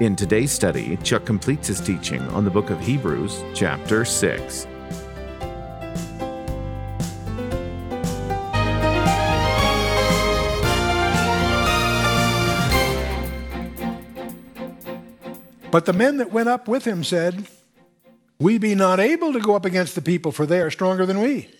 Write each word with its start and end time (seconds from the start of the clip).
In 0.00 0.14
today's 0.14 0.52
study, 0.52 0.96
Chuck 0.98 1.24
completes 1.24 1.66
his 1.66 1.80
teaching 1.80 2.22
on 2.28 2.44
the 2.44 2.52
book 2.52 2.70
of 2.70 2.78
Hebrews, 2.78 3.42
chapter 3.52 4.04
6. 4.04 4.64
But 15.72 15.84
the 15.84 15.92
men 15.92 16.18
that 16.18 16.30
went 16.30 16.48
up 16.48 16.68
with 16.68 16.84
him 16.84 17.02
said, 17.02 17.48
We 18.38 18.58
be 18.58 18.76
not 18.76 19.00
able 19.00 19.32
to 19.32 19.40
go 19.40 19.56
up 19.56 19.64
against 19.64 19.96
the 19.96 20.00
people, 20.00 20.30
for 20.30 20.46
they 20.46 20.60
are 20.60 20.70
stronger 20.70 21.06
than 21.06 21.20
we. 21.20 21.50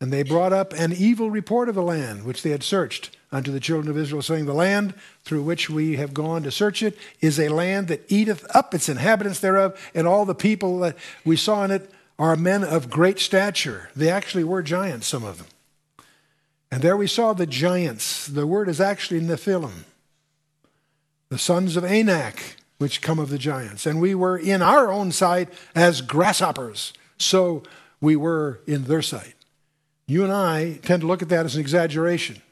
And 0.00 0.12
they 0.12 0.24
brought 0.24 0.52
up 0.52 0.72
an 0.72 0.92
evil 0.92 1.30
report 1.30 1.68
of 1.68 1.76
the 1.76 1.82
land 1.82 2.24
which 2.24 2.42
they 2.42 2.50
had 2.50 2.64
searched 2.64 3.15
unto 3.32 3.50
the 3.50 3.60
children 3.60 3.90
of 3.90 3.98
Israel, 3.98 4.22
saying, 4.22 4.46
The 4.46 4.54
land 4.54 4.94
through 5.24 5.42
which 5.42 5.68
we 5.68 5.96
have 5.96 6.14
gone 6.14 6.42
to 6.44 6.50
search 6.50 6.82
it 6.82 6.96
is 7.20 7.38
a 7.38 7.48
land 7.48 7.88
that 7.88 8.10
eateth 8.10 8.46
up 8.54 8.74
its 8.74 8.88
inhabitants 8.88 9.40
thereof, 9.40 9.78
and 9.94 10.06
all 10.06 10.24
the 10.24 10.34
people 10.34 10.78
that 10.80 10.96
we 11.24 11.36
saw 11.36 11.64
in 11.64 11.70
it 11.70 11.90
are 12.18 12.36
men 12.36 12.64
of 12.64 12.90
great 12.90 13.18
stature. 13.18 13.90
They 13.94 14.08
actually 14.08 14.44
were 14.44 14.62
giants, 14.62 15.06
some 15.06 15.24
of 15.24 15.38
them. 15.38 15.48
And 16.70 16.82
there 16.82 16.96
we 16.96 17.06
saw 17.06 17.32
the 17.32 17.46
giants. 17.46 18.26
The 18.26 18.46
word 18.46 18.68
is 18.68 18.80
actually 18.80 19.20
Nephilim, 19.20 19.84
the 21.28 21.38
sons 21.38 21.76
of 21.76 21.84
Anak, 21.84 22.56
which 22.78 23.00
come 23.00 23.18
of 23.18 23.30
the 23.30 23.38
giants. 23.38 23.86
And 23.86 24.00
we 24.00 24.14
were 24.14 24.36
in 24.36 24.62
our 24.62 24.90
own 24.92 25.12
sight 25.12 25.48
as 25.74 26.00
grasshoppers, 26.00 26.92
so 27.18 27.62
we 28.00 28.16
were 28.16 28.60
in 28.66 28.84
their 28.84 29.02
sight. 29.02 29.34
You 30.06 30.22
and 30.22 30.32
I 30.32 30.74
tend 30.82 31.00
to 31.02 31.06
look 31.06 31.22
at 31.22 31.28
that 31.30 31.46
as 31.46 31.56
an 31.56 31.60
exaggeration. 31.60 32.42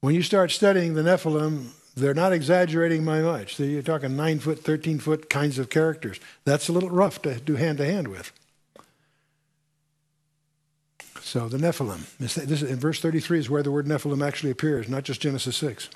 When 0.00 0.14
you 0.14 0.22
start 0.22 0.50
studying 0.50 0.94
the 0.94 1.02
Nephilim, 1.02 1.68
they're 1.94 2.14
not 2.14 2.32
exaggerating 2.32 3.04
by 3.04 3.20
much. 3.20 3.58
You're 3.60 3.82
talking 3.82 4.16
9 4.16 4.38
foot, 4.38 4.60
13 4.60 4.98
foot 4.98 5.28
kinds 5.28 5.58
of 5.58 5.68
characters. 5.68 6.18
That's 6.44 6.68
a 6.68 6.72
little 6.72 6.90
rough 6.90 7.20
to 7.22 7.34
do 7.40 7.56
hand 7.56 7.78
to 7.78 7.84
hand 7.84 8.08
with. 8.08 8.32
So 11.20 11.48
the 11.48 11.58
Nephilim, 11.58 12.16
this, 12.18 12.34
this, 12.34 12.62
in 12.62 12.76
verse 12.76 13.00
33 13.00 13.38
is 13.38 13.50
where 13.50 13.62
the 13.62 13.70
word 13.70 13.86
Nephilim 13.86 14.26
actually 14.26 14.50
appears, 14.50 14.88
not 14.88 15.04
just 15.04 15.20
Genesis 15.20 15.56
6. 15.58 15.90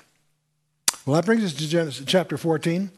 Well, 1.05 1.15
that 1.15 1.25
brings 1.25 1.43
us 1.43 1.53
to 1.53 1.67
Genesis 1.67 2.05
chapter 2.07 2.37
14. 2.37 2.91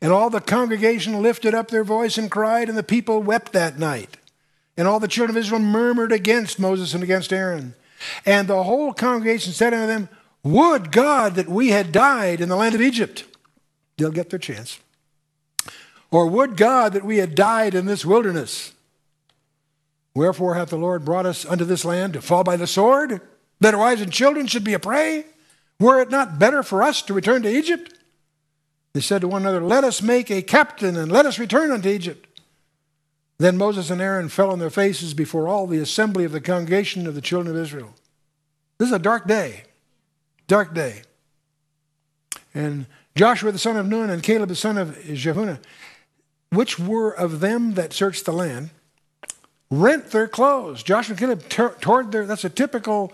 And 0.00 0.12
all 0.12 0.28
the 0.28 0.40
congregation 0.40 1.22
lifted 1.22 1.54
up 1.54 1.68
their 1.68 1.84
voice 1.84 2.18
and 2.18 2.30
cried, 2.30 2.68
and 2.68 2.76
the 2.76 2.82
people 2.82 3.22
wept 3.22 3.52
that 3.52 3.78
night. 3.78 4.16
And 4.76 4.88
all 4.88 4.98
the 4.98 5.08
children 5.08 5.36
of 5.36 5.40
Israel 5.40 5.60
murmured 5.60 6.10
against 6.10 6.58
Moses 6.58 6.94
and 6.94 7.02
against 7.02 7.32
Aaron. 7.32 7.74
And 8.26 8.48
the 8.48 8.64
whole 8.64 8.92
congregation 8.92 9.52
said 9.52 9.72
unto 9.72 9.86
them, 9.86 10.08
Would 10.44 10.92
God 10.92 11.34
that 11.34 11.48
we 11.48 11.70
had 11.70 11.90
died 11.90 12.40
in 12.40 12.48
the 12.48 12.56
land 12.56 12.74
of 12.74 12.82
Egypt. 12.82 13.24
They'll 13.96 14.10
get 14.10 14.30
their 14.30 14.38
chance. 14.38 14.78
Or 16.10 16.26
would 16.26 16.56
God 16.56 16.92
that 16.92 17.04
we 17.04 17.16
had 17.16 17.34
died 17.34 17.74
in 17.74 17.86
this 17.86 18.04
wilderness. 18.04 18.72
Wherefore 20.14 20.54
hath 20.54 20.70
the 20.70 20.76
Lord 20.76 21.04
brought 21.04 21.26
us 21.26 21.44
unto 21.44 21.64
this 21.64 21.84
land 21.84 22.12
to 22.12 22.22
fall 22.22 22.44
by 22.44 22.56
the 22.56 22.66
sword, 22.66 23.20
that 23.60 23.74
our 23.74 23.80
wives 23.80 24.00
and 24.00 24.12
children 24.12 24.46
should 24.46 24.62
be 24.62 24.74
a 24.74 24.78
prey? 24.78 25.24
Were 25.80 26.00
it 26.00 26.10
not 26.10 26.38
better 26.38 26.62
for 26.62 26.82
us 26.82 27.02
to 27.02 27.14
return 27.14 27.42
to 27.42 27.50
Egypt? 27.50 27.94
They 28.92 29.00
said 29.00 29.22
to 29.22 29.28
one 29.28 29.42
another, 29.42 29.60
Let 29.60 29.82
us 29.82 30.02
make 30.02 30.30
a 30.30 30.42
captain 30.42 30.96
and 30.96 31.10
let 31.10 31.26
us 31.26 31.38
return 31.38 31.72
unto 31.72 31.88
Egypt. 31.88 32.40
Then 33.38 33.58
Moses 33.58 33.90
and 33.90 34.00
Aaron 34.00 34.28
fell 34.28 34.50
on 34.50 34.60
their 34.60 34.70
faces 34.70 35.14
before 35.14 35.48
all 35.48 35.66
the 35.66 35.80
assembly 35.80 36.24
of 36.24 36.30
the 36.30 36.40
congregation 36.40 37.08
of 37.08 37.16
the 37.16 37.20
children 37.20 37.56
of 37.56 37.60
Israel. 37.60 37.94
This 38.78 38.88
is 38.88 38.94
a 38.94 39.00
dark 39.00 39.26
day. 39.26 39.64
Dark 40.46 40.74
day. 40.74 41.02
And 42.54 42.86
Joshua 43.16 43.52
the 43.52 43.58
son 43.58 43.76
of 43.76 43.86
Nun 43.86 44.10
and 44.10 44.22
Caleb 44.22 44.48
the 44.48 44.56
son 44.56 44.78
of 44.78 44.96
Jephunneh, 44.98 45.58
which 46.50 46.78
were 46.78 47.10
of 47.10 47.40
them 47.40 47.74
that 47.74 47.92
searched 47.92 48.24
the 48.26 48.32
land, 48.32 48.70
rent 49.70 50.10
their 50.10 50.28
clothes. 50.28 50.82
Joshua 50.82 51.12
and 51.12 51.18
Caleb 51.18 51.48
toward 51.80 52.12
their, 52.12 52.26
that's 52.26 52.44
a 52.44 52.50
typical 52.50 53.12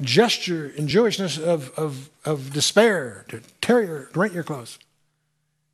gesture 0.00 0.68
in 0.68 0.86
Jewishness 0.86 1.42
of, 1.42 1.70
of, 1.78 2.10
of 2.24 2.52
despair, 2.52 3.24
to 3.28 3.40
tear 3.60 3.82
your, 3.82 4.10
rent 4.14 4.32
your 4.32 4.44
clothes. 4.44 4.78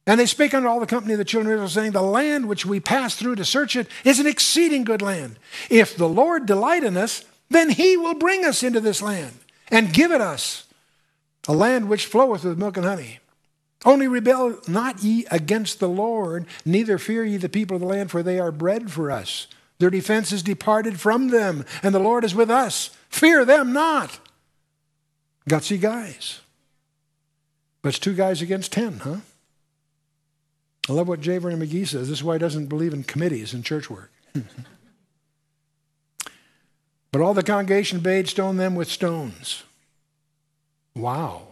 And 0.07 0.19
they 0.19 0.27
speak 0.27 0.53
unto 0.53 0.69
all 0.69 0.81
the 0.81 0.87
company 0.87 1.15
of 1.15 1.19
the 1.19 1.25
children 1.25 1.53
of 1.53 1.65
Israel, 1.65 1.69
saying, 1.69 1.93
The 1.93 2.03
land 2.03 2.49
which 2.49 2.67
we 2.67 2.81
passed 2.81 3.19
through 3.19 3.37
to 3.37 3.45
search 3.45 3.77
it 3.77 3.87
is 4.05 4.19
an 4.19 4.27
exceeding 4.27 4.85
good 4.85 5.03
land. 5.03 5.37
If 5.71 5.97
the 5.97 6.09
Lord 6.09 6.47
delight 6.47 6.83
in 6.83 6.97
us, 6.97 7.25
then 7.51 7.71
he 7.71 7.97
will 7.97 8.15
bring 8.15 8.45
us 8.45 8.63
into 8.63 8.81
this 8.81 9.01
land 9.01 9.39
and 9.71 9.93
give 9.95 10.11
it 10.11 10.21
us, 10.21 10.67
a 11.49 11.53
land 11.53 11.89
which 11.89 12.07
floweth 12.07 12.45
with 12.45 12.59
milk 12.59 12.77
and 12.77 12.87
honey. 12.87 13.19
Only 13.85 14.07
rebel 14.07 14.59
not 14.69 15.03
ye 15.03 15.27
against 15.31 15.81
the 15.81 15.89
Lord, 15.89 16.47
neither 16.65 16.99
fear 16.99 17.25
ye 17.25 17.37
the 17.37 17.49
people 17.49 17.77
of 17.77 17.81
the 17.81 17.89
land, 17.89 18.11
for 18.11 18.23
they 18.23 18.39
are 18.39 18.53
bread 18.53 18.93
for 18.93 19.11
us. 19.11 19.49
Their 19.79 19.91
defense 19.91 20.31
is 20.31 20.45
departed 20.45 21.01
from 21.01 21.29
them, 21.29 21.65
and 21.83 21.95
the 21.95 21.99
Lord 21.99 22.25
is 22.25 22.35
with 22.35 22.51
us. 22.51 22.91
Fear 23.09 23.45
them 23.45 23.73
not. 23.73 24.21
Gutsy 25.49 25.81
guys. 25.81 26.41
But 27.83 27.89
it's 27.89 27.99
two 27.99 28.15
guys 28.15 28.41
against 28.41 28.73
ten, 28.73 28.99
huh? 28.99 29.17
I 30.89 30.93
love 30.93 31.09
what 31.09 31.21
J. 31.21 31.39
Vernon 31.39 31.61
McGee 31.61 31.87
says. 31.87 32.09
This 32.09 32.19
is 32.19 32.25
why 32.25 32.35
he 32.35 32.39
doesn't 32.39 32.67
believe 32.67 32.93
in 32.93 33.03
committees 33.03 33.55
in 33.55 33.63
church 33.63 33.91
work. 33.91 34.13
but 37.11 37.21
all 37.21 37.35
the 37.35 37.43
congregation 37.43 38.01
bade 38.01 38.29
stone 38.29 38.57
them 38.57 38.75
with 38.75 38.89
stones. 38.89 39.65
Wow. 40.95 41.43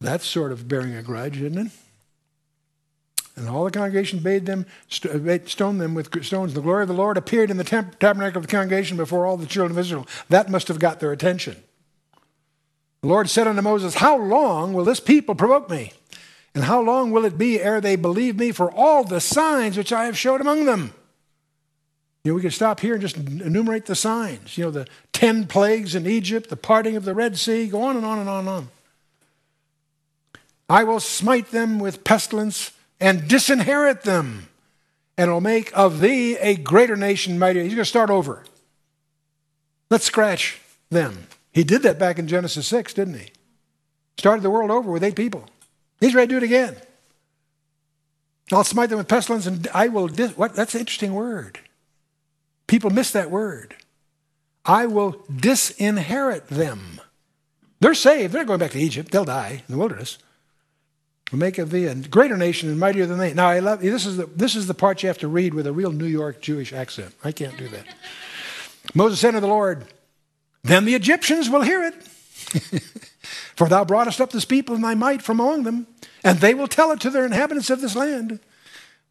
That's 0.00 0.26
sort 0.26 0.52
of 0.52 0.68
bearing 0.68 0.94
a 0.94 1.02
grudge, 1.02 1.40
isn't 1.40 1.66
it? 1.66 1.72
And 3.36 3.48
all 3.48 3.64
the 3.64 3.70
congregation 3.70 4.20
bade 4.20 4.46
them 4.46 4.64
st- 4.88 5.26
uh, 5.26 5.46
stone 5.46 5.78
them 5.78 5.94
with 5.94 6.24
stones. 6.24 6.54
The 6.54 6.60
glory 6.60 6.82
of 6.82 6.88
the 6.88 6.94
Lord 6.94 7.16
appeared 7.16 7.50
in 7.50 7.56
the 7.56 7.64
temp- 7.64 7.98
tabernacle 7.98 8.38
of 8.38 8.46
the 8.46 8.52
congregation 8.52 8.96
before 8.96 9.26
all 9.26 9.36
the 9.36 9.46
children 9.46 9.72
of 9.72 9.78
Israel. 9.78 10.06
That 10.28 10.50
must 10.50 10.68
have 10.68 10.78
got 10.78 11.00
their 11.00 11.10
attention. 11.10 11.56
The 13.02 13.08
Lord 13.08 13.28
said 13.28 13.48
unto 13.48 13.60
Moses, 13.60 13.96
How 13.96 14.16
long 14.16 14.72
will 14.72 14.84
this 14.84 15.00
people 15.00 15.34
provoke 15.34 15.68
me? 15.68 15.92
And 16.54 16.64
how 16.64 16.80
long 16.80 17.10
will 17.10 17.24
it 17.24 17.36
be 17.36 17.60
ere 17.60 17.80
they 17.80 17.96
believe 17.96 18.38
me 18.38 18.52
for 18.52 18.70
all 18.70 19.02
the 19.02 19.20
signs 19.20 19.76
which 19.76 19.92
I 19.92 20.04
have 20.04 20.16
showed 20.16 20.40
among 20.40 20.66
them? 20.66 20.94
You 22.24 22.30
know, 22.30 22.36
we 22.36 22.42
could 22.42 22.54
stop 22.54 22.80
here 22.80 22.94
and 22.94 23.02
just 23.02 23.16
enumerate 23.16 23.84
the 23.84 23.94
signs. 23.94 24.56
You 24.56 24.64
know, 24.64 24.70
the 24.70 24.86
ten 25.12 25.46
plagues 25.46 25.94
in 25.94 26.06
Egypt, 26.06 26.48
the 26.48 26.56
parting 26.56 26.96
of 26.96 27.04
the 27.04 27.14
Red 27.14 27.36
Sea, 27.36 27.68
go 27.68 27.82
on 27.82 27.96
and 27.96 28.06
on 28.06 28.18
and 28.18 28.28
on 28.28 28.40
and 28.40 28.48
on. 28.48 28.68
I 30.68 30.84
will 30.84 31.00
smite 31.00 31.50
them 31.50 31.78
with 31.78 32.02
pestilence 32.02 32.72
and 32.98 33.28
disinherit 33.28 34.02
them, 34.02 34.48
and 35.18 35.30
will 35.30 35.42
make 35.42 35.70
of 35.76 36.00
thee 36.00 36.38
a 36.38 36.56
greater 36.56 36.96
nation, 36.96 37.38
mightier. 37.38 37.62
He's 37.62 37.74
going 37.74 37.84
to 37.84 37.88
start 37.88 38.08
over. 38.08 38.42
Let's 39.90 40.06
scratch 40.06 40.60
them. 40.90 41.26
He 41.52 41.62
did 41.62 41.82
that 41.82 41.98
back 41.98 42.18
in 42.18 42.26
Genesis 42.26 42.66
6, 42.66 42.94
didn't 42.94 43.14
he? 43.14 43.30
Started 44.16 44.42
the 44.42 44.50
world 44.50 44.70
over 44.70 44.90
with 44.90 45.04
eight 45.04 45.16
people. 45.16 45.44
He's 46.00 46.14
ready 46.14 46.28
to 46.28 46.32
do 46.32 46.36
it 46.38 46.42
again. 46.42 46.76
I'll 48.50 48.64
smite 48.64 48.88
them 48.88 48.98
with 48.98 49.08
pestilence 49.08 49.46
and 49.46 49.68
I 49.74 49.88
will. 49.88 50.08
Dis- 50.08 50.36
what? 50.36 50.54
That's 50.54 50.74
an 50.74 50.80
interesting 50.80 51.14
word. 51.14 51.58
People 52.66 52.90
miss 52.90 53.10
that 53.12 53.30
word. 53.30 53.74
I 54.64 54.86
will 54.86 55.24
disinherit 55.34 56.48
them. 56.48 57.00
They're 57.80 57.94
saved. 57.94 58.32
They're 58.32 58.44
going 58.44 58.60
back 58.60 58.70
to 58.72 58.78
Egypt. 58.78 59.10
They'll 59.10 59.24
die 59.24 59.62
in 59.68 59.72
the 59.72 59.78
wilderness. 59.78 60.18
We'll 61.30 61.40
make 61.40 61.58
of 61.58 61.70
thee 61.70 61.86
a 61.86 61.94
greater 61.94 62.36
nation 62.36 62.68
and 62.68 62.78
mightier 62.78 63.06
than 63.06 63.18
they. 63.18 63.34
Now 63.34 63.48
I 63.48 63.58
love 63.58 63.80
this 63.80 64.06
is 64.06 64.16
the 64.16 64.26
this 64.26 64.54
is 64.54 64.66
the 64.66 64.74
part 64.74 65.02
you 65.02 65.08
have 65.08 65.18
to 65.18 65.28
read 65.28 65.52
with 65.52 65.66
a 65.66 65.72
real 65.72 65.92
New 65.92 66.06
York 66.06 66.40
Jewish 66.40 66.72
accent. 66.72 67.14
I 67.24 67.32
can't 67.32 67.56
do 67.56 67.68
that. 67.68 67.86
Moses 68.94 69.20
said 69.20 69.32
to 69.32 69.40
the 69.40 69.46
Lord, 69.46 69.84
Then 70.62 70.84
the 70.84 70.94
Egyptians 70.94 71.50
will 71.50 71.62
hear 71.62 71.82
it. 71.82 71.94
For 73.56 73.68
thou 73.68 73.84
broughtest 73.84 74.20
up 74.20 74.30
this 74.30 74.44
people 74.44 74.74
in 74.74 74.82
thy 74.82 74.94
might 74.94 75.22
from 75.22 75.40
among 75.40 75.62
them, 75.62 75.86
and 76.22 76.38
they 76.38 76.54
will 76.54 76.68
tell 76.68 76.90
it 76.90 77.00
to 77.00 77.10
their 77.10 77.24
inhabitants 77.24 77.70
of 77.70 77.80
this 77.80 77.96
land. 77.96 78.40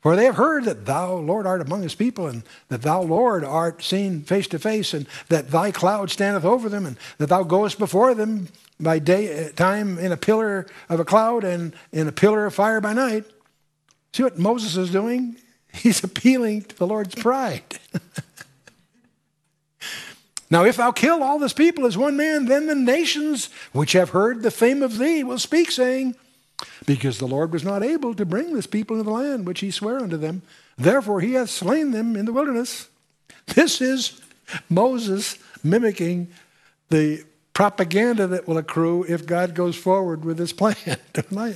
For 0.03 0.17
they 0.17 0.25
have 0.25 0.35
heard 0.35 0.65
that 0.65 0.85
thou, 0.85 1.15
Lord, 1.15 1.47
art 1.47 1.61
among 1.61 1.79
this 1.79 1.95
people, 1.95 2.27
and 2.27 2.43
that 2.67 2.81
thou, 2.81 3.01
Lord, 3.01 3.45
art 3.45 3.81
seen 3.81 4.23
face 4.23 4.49
to 4.49 4.59
face, 4.59 4.93
and 4.93 5.07
that 5.29 5.49
thy 5.49 5.71
cloud 5.71 6.11
standeth 6.11 6.43
over 6.43 6.67
them, 6.67 6.85
and 6.85 6.97
that 7.19 7.29
thou 7.29 7.43
goest 7.43 7.79
before 7.79 8.13
them 8.13 8.49
by 8.81 8.99
day 8.99 9.29
eh, 9.29 9.51
time 9.51 9.97
in 9.97 10.11
a 10.11 10.17
pillar 10.17 10.67
of 10.89 10.99
a 10.99 11.05
cloud 11.05 11.45
and 11.45 11.73
in 11.93 12.09
a 12.09 12.11
pillar 12.11 12.45
of 12.45 12.53
fire 12.53 12.81
by 12.81 12.91
night. 12.91 13.23
See 14.11 14.23
what 14.23 14.37
Moses 14.37 14.75
is 14.75 14.91
doing? 14.91 15.37
He's 15.73 16.03
appealing 16.03 16.63
to 16.63 16.77
the 16.77 16.85
Lord's 16.85 17.15
pride. 17.15 17.63
now, 20.51 20.65
if 20.65 20.75
thou 20.75 20.91
kill 20.91 21.23
all 21.23 21.39
this 21.39 21.53
people 21.53 21.85
as 21.85 21.97
one 21.97 22.17
man, 22.17 22.47
then 22.47 22.67
the 22.67 22.75
nations 22.75 23.49
which 23.71 23.93
have 23.93 24.09
heard 24.09 24.43
the 24.43 24.51
fame 24.51 24.83
of 24.83 24.97
thee 24.97 25.23
will 25.23 25.39
speak, 25.39 25.71
saying, 25.71 26.15
Because 26.85 27.17
the 27.17 27.27
Lord 27.27 27.53
was 27.53 27.63
not 27.63 27.83
able 27.83 28.13
to 28.15 28.25
bring 28.25 28.53
this 28.53 28.67
people 28.67 28.97
into 28.97 29.09
the 29.09 29.15
land 29.15 29.47
which 29.47 29.61
he 29.61 29.71
sware 29.71 29.99
unto 29.99 30.17
them, 30.17 30.41
therefore 30.77 31.21
he 31.21 31.33
hath 31.33 31.49
slain 31.49 31.91
them 31.91 32.15
in 32.15 32.25
the 32.25 32.33
wilderness. 32.33 32.89
This 33.47 33.81
is 33.81 34.21
Moses 34.69 35.37
mimicking 35.63 36.27
the 36.89 37.23
propaganda 37.53 38.27
that 38.27 38.47
will 38.47 38.57
accrue 38.57 39.05
if 39.07 39.25
God 39.25 39.53
goes 39.53 39.75
forward 39.75 40.25
with 40.25 40.37
this 40.37 40.51
plan. 40.51 40.75
I, 41.15 41.53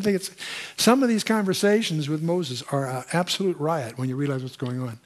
think 0.00 0.16
it's 0.16 0.30
some 0.76 1.02
of 1.02 1.08
these 1.08 1.24
conversations 1.24 2.08
with 2.08 2.22
Moses 2.22 2.62
are 2.72 2.88
an 2.88 3.04
absolute 3.12 3.58
riot 3.58 3.98
when 3.98 4.08
you 4.08 4.16
realize 4.16 4.42
what's 4.42 4.56
going 4.56 4.80
on. 4.80 4.98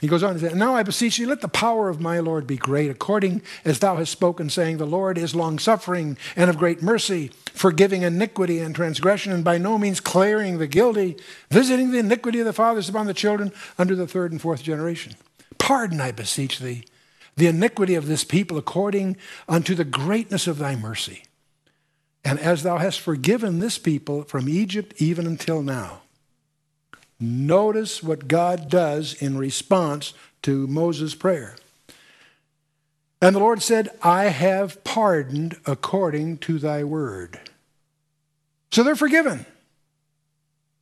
He 0.00 0.06
goes 0.06 0.22
on 0.22 0.34
to 0.34 0.40
say, 0.40 0.54
Now 0.54 0.76
I 0.76 0.84
beseech 0.84 1.18
thee, 1.18 1.26
let 1.26 1.40
the 1.40 1.48
power 1.48 1.88
of 1.88 2.00
my 2.00 2.20
Lord 2.20 2.46
be 2.46 2.56
great, 2.56 2.90
according 2.90 3.42
as 3.64 3.80
thou 3.80 3.96
hast 3.96 4.12
spoken, 4.12 4.48
saying, 4.48 4.76
The 4.76 4.86
Lord 4.86 5.18
is 5.18 5.34
long 5.34 5.58
suffering 5.58 6.16
and 6.36 6.48
of 6.48 6.58
great 6.58 6.82
mercy, 6.82 7.32
forgiving 7.52 8.02
iniquity 8.02 8.60
and 8.60 8.74
transgression, 8.74 9.32
and 9.32 9.42
by 9.42 9.58
no 9.58 9.76
means 9.76 9.98
clearing 9.98 10.58
the 10.58 10.68
guilty, 10.68 11.16
visiting 11.50 11.90
the 11.90 11.98
iniquity 11.98 12.38
of 12.38 12.46
the 12.46 12.52
fathers 12.52 12.88
upon 12.88 13.06
the 13.06 13.14
children 13.14 13.50
under 13.76 13.96
the 13.96 14.06
third 14.06 14.30
and 14.30 14.40
fourth 14.40 14.62
generation. 14.62 15.14
Pardon, 15.58 16.00
I 16.00 16.12
beseech 16.12 16.60
thee, 16.60 16.84
the 17.36 17.48
iniquity 17.48 17.96
of 17.96 18.06
this 18.06 18.22
people 18.22 18.56
according 18.56 19.16
unto 19.48 19.74
the 19.74 19.84
greatness 19.84 20.46
of 20.46 20.58
thy 20.58 20.76
mercy. 20.76 21.24
And 22.24 22.38
as 22.38 22.62
thou 22.62 22.78
hast 22.78 23.00
forgiven 23.00 23.58
this 23.58 23.78
people 23.78 24.22
from 24.22 24.48
Egypt 24.48 24.94
even 24.98 25.26
until 25.26 25.62
now. 25.62 26.02
Notice 27.20 28.02
what 28.02 28.28
God 28.28 28.68
does 28.68 29.14
in 29.14 29.36
response 29.36 30.14
to 30.42 30.66
Moses' 30.66 31.14
prayer. 31.14 31.56
And 33.20 33.34
the 33.34 33.40
Lord 33.40 33.62
said, 33.62 33.88
I 34.02 34.24
have 34.24 34.84
pardoned 34.84 35.56
according 35.66 36.38
to 36.38 36.58
thy 36.58 36.84
word. 36.84 37.40
So 38.70 38.84
they're 38.84 38.94
forgiven. 38.94 39.46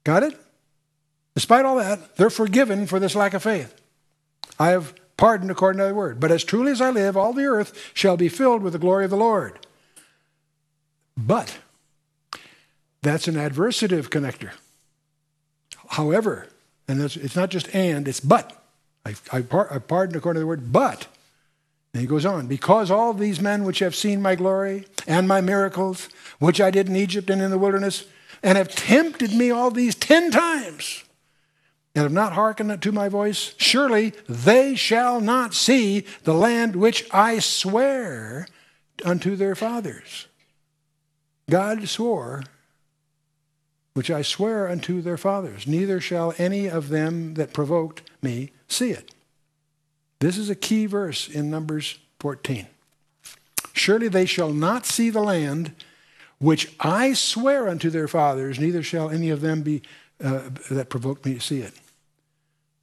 Got 0.04 0.22
it? 0.22 0.38
Despite 1.34 1.64
all 1.64 1.76
that, 1.76 2.16
they're 2.16 2.30
forgiven 2.30 2.86
for 2.86 2.98
this 2.98 3.14
lack 3.14 3.32
of 3.34 3.42
faith. 3.42 3.74
I 4.58 4.68
have 4.68 4.94
pardoned 5.16 5.50
according 5.50 5.78
to 5.78 5.84
thy 5.84 5.92
word. 5.92 6.20
But 6.20 6.30
as 6.30 6.44
truly 6.44 6.72
as 6.72 6.80
I 6.80 6.90
live, 6.90 7.16
all 7.16 7.32
the 7.32 7.44
earth 7.44 7.92
shall 7.94 8.16
be 8.16 8.28
filled 8.28 8.62
with 8.62 8.74
the 8.74 8.78
glory 8.78 9.04
of 9.04 9.10
the 9.10 9.16
Lord. 9.16 9.58
But 11.16 11.58
that's 13.02 13.28
an 13.28 13.34
adversative 13.34 14.08
connector. 14.08 14.52
However, 15.88 16.48
and 16.88 17.00
it's 17.00 17.36
not 17.36 17.50
just 17.50 17.74
and, 17.74 18.06
it's 18.06 18.20
but. 18.20 18.52
I, 19.04 19.14
I, 19.32 19.42
par- 19.42 19.72
I 19.72 19.78
pardon 19.78 20.16
according 20.16 20.38
to 20.38 20.40
the 20.40 20.46
word 20.46 20.72
but. 20.72 21.06
And 21.92 22.00
he 22.00 22.06
goes 22.06 22.26
on, 22.26 22.46
because 22.46 22.90
all 22.90 23.14
these 23.14 23.40
men 23.40 23.64
which 23.64 23.78
have 23.78 23.94
seen 23.94 24.20
my 24.20 24.34
glory 24.34 24.84
and 25.06 25.26
my 25.26 25.40
miracles, 25.40 26.08
which 26.38 26.60
I 26.60 26.70
did 26.70 26.88
in 26.88 26.96
Egypt 26.96 27.30
and 27.30 27.40
in 27.40 27.50
the 27.50 27.58
wilderness, 27.58 28.04
and 28.42 28.58
have 28.58 28.74
tempted 28.74 29.32
me 29.32 29.50
all 29.50 29.70
these 29.70 29.94
ten 29.94 30.30
times, 30.30 31.04
and 31.94 32.02
have 32.02 32.12
not 32.12 32.34
hearkened 32.34 32.82
to 32.82 32.92
my 32.92 33.08
voice, 33.08 33.54
surely 33.56 34.12
they 34.28 34.74
shall 34.74 35.20
not 35.22 35.54
see 35.54 36.04
the 36.24 36.34
land 36.34 36.76
which 36.76 37.06
I 37.10 37.38
swear 37.38 38.46
unto 39.02 39.34
their 39.34 39.54
fathers. 39.54 40.26
God 41.48 41.88
swore, 41.88 42.44
which 43.96 44.10
I 44.10 44.20
swear 44.20 44.68
unto 44.68 45.00
their 45.00 45.16
fathers, 45.16 45.66
neither 45.66 46.02
shall 46.02 46.34
any 46.36 46.66
of 46.66 46.90
them 46.90 47.32
that 47.32 47.54
provoked 47.54 48.02
me 48.20 48.50
see 48.68 48.90
it. 48.90 49.14
This 50.18 50.36
is 50.36 50.50
a 50.50 50.54
key 50.54 50.84
verse 50.84 51.30
in 51.30 51.48
Numbers 51.48 51.98
14. 52.20 52.66
Surely 53.72 54.08
they 54.08 54.26
shall 54.26 54.52
not 54.52 54.84
see 54.84 55.08
the 55.08 55.22
land 55.22 55.72
which 56.36 56.74
I 56.78 57.14
swear 57.14 57.70
unto 57.70 57.88
their 57.88 58.06
fathers, 58.06 58.60
neither 58.60 58.82
shall 58.82 59.08
any 59.08 59.30
of 59.30 59.40
them 59.40 59.62
be 59.62 59.80
uh, 60.22 60.50
that 60.70 60.90
provoked 60.90 61.24
me 61.24 61.32
to 61.32 61.40
see 61.40 61.60
it. 61.60 61.72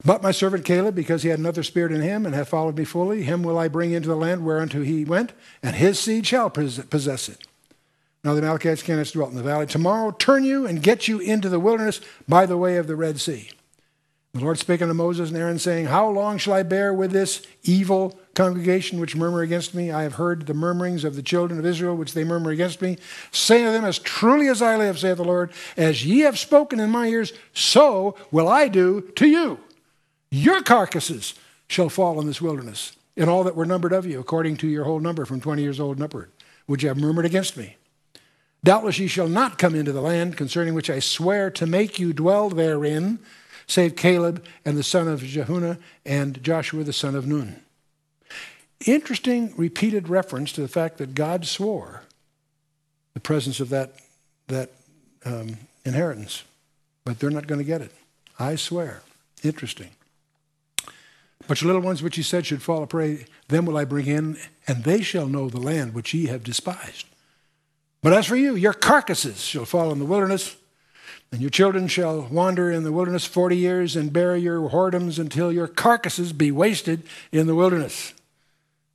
But 0.04 0.24
my 0.24 0.32
servant 0.32 0.66
Caleb, 0.66 0.96
because 0.96 1.22
he 1.22 1.30
had 1.30 1.38
another 1.38 1.62
spirit 1.62 1.92
in 1.92 2.02
him 2.02 2.26
and 2.26 2.34
hath 2.34 2.50
followed 2.50 2.76
me 2.76 2.86
fully, 2.86 3.22
him 3.22 3.44
will 3.44 3.60
I 3.60 3.68
bring 3.68 3.92
into 3.92 4.10
the 4.10 4.16
land 4.16 4.44
whereunto 4.44 4.82
he 4.82 5.06
went, 5.06 5.34
and 5.62 5.76
his 5.76 6.00
seed 6.00 6.26
shall 6.26 6.50
possess 6.50 7.30
it. 7.30 7.46
Now 8.24 8.34
the 8.34 8.42
Amalekites 8.42 8.84
cannot 8.84 9.08
dwelt 9.08 9.32
in 9.32 9.36
the 9.36 9.44
valley. 9.44 9.66
Tomorrow 9.66 10.12
turn 10.12 10.44
you 10.44 10.66
and 10.66 10.82
get 10.82 11.08
you 11.08 11.20
into 11.20 11.50
the 11.50 11.60
wilderness 11.60 12.00
by 12.28 12.46
the 12.46 12.58
way 12.58 12.78
of 12.78 12.88
the 12.88 12.96
Red 12.96 13.20
Sea. 13.20 13.50
The 14.34 14.40
Lord 14.40 14.58
spake 14.58 14.82
unto 14.82 14.96
Moses 14.96 15.30
and 15.30 15.38
Aaron, 15.38 15.60
saying, 15.60 15.86
How 15.86 16.10
long 16.10 16.40
shall 16.40 16.54
I 16.54 16.64
bear 16.64 16.92
with 16.92 17.12
this 17.12 17.46
evil 17.64 18.18
congregation 18.34 19.00
which 19.00 19.16
murmur 19.16 19.42
against 19.42 19.76
me? 19.76 19.92
I 19.92 20.02
have 20.02 20.16
heard 20.16 20.48
the 20.48 20.56
murmurings 20.56 21.04
of 21.04 21.16
the 21.16 21.22
children 21.22 21.60
of 21.60 21.66
Israel 21.68 21.96
which 21.96 22.14
they 22.14 22.24
murmur 22.24 22.50
against 22.50 22.82
me. 22.82 22.98
Say 23.32 23.64
to 23.64 23.70
them, 23.70 23.86
As 23.86 24.00
truly 24.00 24.48
as 24.48 24.60
I 24.60 24.76
live, 24.76 24.98
saith 24.98 25.18
the 25.18 25.24
Lord, 25.24 25.52
as 25.78 26.04
ye 26.04 26.22
have 26.22 26.40
spoken 26.40 26.80
in 26.80 26.90
my 26.90 27.08
ears, 27.08 27.32
so 27.54 28.16
will 28.32 28.48
I 28.48 28.70
do 28.70 29.02
to 29.18 29.28
you. 29.28 29.60
Your 30.32 30.64
carcasses 30.64 31.36
shall 31.68 31.90
fall 31.90 32.20
in 32.20 32.26
this 32.26 32.42
wilderness, 32.42 32.94
and 33.16 33.30
all 33.30 33.44
that 33.44 33.56
were 33.56 33.68
numbered 33.68 33.94
of 33.94 34.08
you, 34.08 34.20
according 34.20 34.58
to 34.58 34.68
your 34.68 34.86
whole 34.86 35.00
number 35.00 35.26
from 35.26 35.42
20 35.42 35.62
years 35.62 35.80
old 35.80 35.98
and 35.98 36.06
upward, 36.06 36.32
which 36.66 36.82
have 36.82 36.98
murmured 36.98 37.26
against 37.26 37.56
me. 37.56 37.76
Doubtless 38.64 39.00
ye 39.00 39.08
shall 39.08 39.28
not 39.28 39.58
come 39.58 39.76
into 39.76 39.92
the 39.92 40.02
land 40.02 40.38
concerning 40.38 40.74
which 40.74 40.90
I 40.90 41.00
swear 41.00 41.50
to 41.52 41.66
make 41.66 42.00
you 42.00 42.14
dwell 42.14 42.50
therein, 42.50 43.20
save 43.68 43.96
Caleb 43.96 44.46
and 44.64 44.78
the 44.78 44.84
son 44.84 45.08
of 45.08 45.22
Jephunneh 45.22 45.80
and 46.06 46.42
Joshua 46.42 46.84
the 46.84 46.94
son 46.94 47.16
of 47.16 47.28
Nun. 47.28 47.60
Interesting 48.86 49.54
repeated 49.58 50.10
reference 50.10 50.52
to 50.54 50.62
the 50.62 50.68
fact 50.68 50.98
that 50.98 51.16
God 51.16 51.46
swore 51.46 52.04
the 53.14 53.20
presence 53.20 53.60
of 53.60 53.70
that, 53.70 53.94
that 54.48 54.72
um, 55.26 55.58
inheritance, 55.86 56.44
but 57.06 57.20
they're 57.20 57.30
not 57.30 57.48
going 57.48 57.60
to 57.60 57.66
get 57.66 57.82
it. 57.82 57.92
I 58.40 58.56
swear. 58.56 59.04
Interesting. 59.44 59.90
But 61.48 61.62
your 61.62 61.68
little 61.68 61.82
ones 61.82 62.02
which 62.02 62.18
ye 62.18 62.24
said 62.24 62.46
should 62.46 62.62
fall 62.62 62.84
a 62.84 62.88
prey, 62.88 63.26
them 63.50 63.66
will 63.66 63.78
I 63.78 63.84
bring 63.86 64.08
in, 64.08 64.38
and 64.68 64.84
they 64.84 65.02
shall 65.02 65.28
know 65.28 65.50
the 65.50 65.60
land 65.60 65.94
which 65.94 66.14
ye 66.14 66.28
have 66.28 66.44
despised. 66.44 67.06
But 68.04 68.14
as 68.14 68.28
for 68.28 68.36
you, 68.36 68.54
your 68.56 68.74
carcasses 68.74 69.42
shall 69.42 69.66
fall 69.66 69.92
in 69.92 69.98
the 69.98 70.06
wilderness, 70.06 70.58
and 71.32 71.42
your 71.42 71.50
children 71.50 71.88
shall 71.88 72.28
wander 72.30 72.70
in 72.70 72.84
the 72.84 72.92
wilderness 72.92 73.26
forty 73.26 73.58
years, 73.58 73.96
and 73.96 74.14
bear 74.14 74.36
your 74.36 74.70
whoredoms 74.70 75.18
until 75.18 75.52
your 75.52 75.68
carcasses 75.68 76.34
be 76.34 76.52
wasted 76.52 77.02
in 77.32 77.48
the 77.48 77.56
wilderness. 77.56 78.14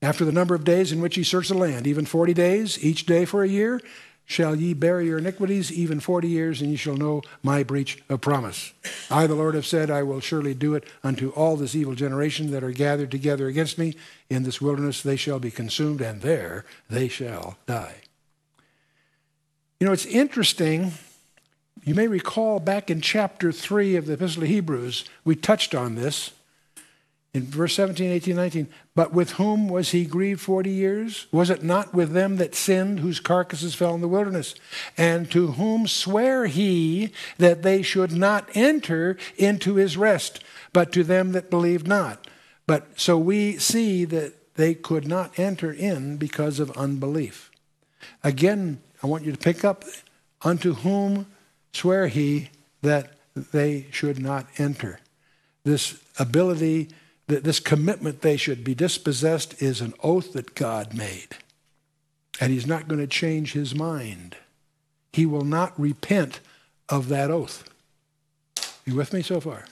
After 0.01 0.25
the 0.25 0.31
number 0.31 0.55
of 0.55 0.63
days 0.63 0.93
in 0.93 1.01
which 1.01 1.17
ye 1.17 1.25
search 1.25 1.49
the 1.49 1.55
land, 1.55 1.87
even 1.87 2.05
forty 2.05 2.35
days, 2.35 2.85
each 2.85 3.07
day 3.07 3.25
for 3.25 3.43
a 3.43 3.49
year, 3.49 3.81
shall 4.27 4.55
ye 4.55 4.75
bear 4.75 5.01
your 5.01 5.19
iniquities 5.19 5.73
even 5.73 6.01
forty 6.01 6.29
years, 6.29 6.61
and 6.61 6.71
ye 6.71 6.77
shall 6.77 6.97
know 6.97 7.23
my 7.43 7.63
breach 7.63 8.01
of 8.11 8.21
promise. 8.21 8.75
I, 9.11 9.27
the 9.27 9.35
Lord, 9.35 9.55
have 9.55 9.67
said, 9.67 9.91
I 9.91 10.03
will 10.03 10.21
surely 10.21 10.53
do 10.53 10.75
it 10.75 10.85
unto 11.03 11.31
all 11.31 11.57
this 11.57 11.75
evil 11.75 11.95
generation 11.95 12.51
that 12.51 12.63
are 12.63 12.73
gathered 12.73 13.11
together 13.11 13.49
against 13.49 13.79
me. 13.79 13.97
In 14.29 14.43
this 14.43 14.61
wilderness 14.61 15.03
they 15.03 15.17
shall 15.17 15.41
be 15.41 15.51
consumed, 15.51 16.03
and 16.03 16.21
there 16.21 16.67
they 16.91 17.09
shall 17.09 17.57
die. 17.67 18.03
You 19.81 19.87
know, 19.87 19.93
it's 19.93 20.07
interesting. 20.07 20.93
You 21.85 21.95
may 21.95 22.09
recall 22.09 22.59
back 22.59 22.91
in 22.91 23.01
chapter 23.01 23.53
3 23.53 23.95
of 23.95 24.07
the 24.07 24.15
Epistle 24.15 24.43
of 24.43 24.49
Hebrews, 24.49 25.05
we 25.25 25.37
touched 25.37 25.75
on 25.75 25.95
this 25.95 26.33
in 27.33 27.45
verse 27.45 27.75
17, 27.75 28.11
18, 28.11 28.35
19, 28.35 28.69
but 28.97 29.13
with 29.13 29.33
whom 29.33 29.69
was 29.69 29.91
he 29.91 30.05
grieved 30.05 30.41
40 30.41 30.71
years? 30.71 31.27
Was 31.31 31.51
it 31.51 31.63
not 31.63 31.95
with 31.95 32.13
them 32.13 32.39
that 32.39 32.57
sinned, 32.57 32.99
whose 32.99 33.21
carcasses 33.21 33.77
fell 33.77 33.95
in 33.95 34.01
the 34.01 34.09
wilderness? 34.09 34.57
And 34.97 35.31
to 35.31 35.53
whom 35.53 35.87
sware 35.87 36.47
he 36.47 37.13
that 37.37 37.63
they 37.63 37.83
should 37.83 38.11
not 38.11 38.49
enter 38.55 39.17
into 39.37 39.75
his 39.77 39.97
rest, 39.97 40.43
but 40.73 40.91
to 40.93 41.05
them 41.05 41.33
that 41.33 41.51
believed 41.51 41.87
not? 41.87 42.27
But 42.67 42.99
so 42.99 43.17
we 43.17 43.59
see 43.59 44.05
that 44.07 44.55
they 44.57 44.75
could 44.75 45.07
not 45.07 45.39
enter 45.39 45.73
in 45.73 46.17
because 46.17 46.59
of 46.59 46.77
unbelief. 46.77 47.53
Again, 48.25 48.81
I 49.03 49.07
want 49.07 49.25
you 49.25 49.33
to 49.33 49.39
pick 49.39 49.65
up 49.65 49.85
unto 50.43 50.75
whom 50.75 51.27
sware 51.73 52.09
he 52.09 52.51
that 52.83 53.13
they 53.35 53.87
should 53.91 54.21
not 54.21 54.47
enter. 54.59 55.01
This 55.65 56.01
ability 56.19 56.89
this 57.29 57.61
commitment 57.61 58.23
they 58.23 58.37
should 58.37 58.65
be 58.65 58.75
dispossessed 58.75 59.63
is 59.63 59.81
an 59.81 59.93
oath 60.03 60.33
that 60.33 60.55
God 60.55 60.95
made. 60.95 61.37
And 62.41 62.53
he's 62.53 62.67
not 62.67 62.89
going 62.89 63.01
to 63.01 63.07
change 63.07 63.53
his 63.53 63.75
mind. 63.75 64.37
He 65.13 65.27
will 65.27 65.45
not 65.45 65.79
repent 65.79 66.41
of 66.89 67.09
that 67.09 67.31
oath. 67.31 67.69
You 68.87 68.95
with 68.95 69.13
me 69.13 69.23
so 69.23 69.41
far? 69.41 69.67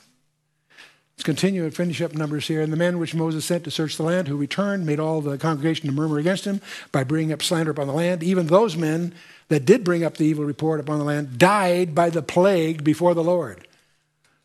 Let's 1.17 1.25
continue 1.25 1.65
and 1.65 1.75
finish 1.75 2.03
up 2.03 2.15
numbers 2.15 2.47
here. 2.47 2.61
And 2.61 2.71
the 2.71 2.77
men 2.77 2.99
which 2.99 3.15
Moses 3.15 3.47
sent 3.47 3.65
to 3.65 3.71
search 3.71 3.97
the 3.97 4.03
land, 4.03 4.29
who 4.29 4.37
returned, 4.37 4.85
made 4.85 5.01
all 5.01 5.23
the 5.23 5.39
congregation 5.39 5.87
to 5.87 5.93
murmur 5.95 6.19
against 6.19 6.45
him 6.45 6.61
by 6.93 7.05
bringing 7.05 7.33
up 7.33 7.43
slander 7.43 7.71
upon 7.71 7.87
the 7.87 7.95
land. 7.95 8.23
Even 8.23 8.49
those 8.49 8.77
men 8.77 9.15
that 9.49 9.65
did 9.65 9.83
bring 9.83 10.05
up 10.05 10.19
the 10.19 10.27
evil 10.27 10.45
report 10.45 10.79
upon 10.79 10.99
the 10.99 11.05
land 11.07 11.39
died 11.39 11.95
by 11.95 12.11
the 12.11 12.21
plague 12.21 12.85
before 12.85 13.15
the 13.15 13.25
Lord. 13.25 13.67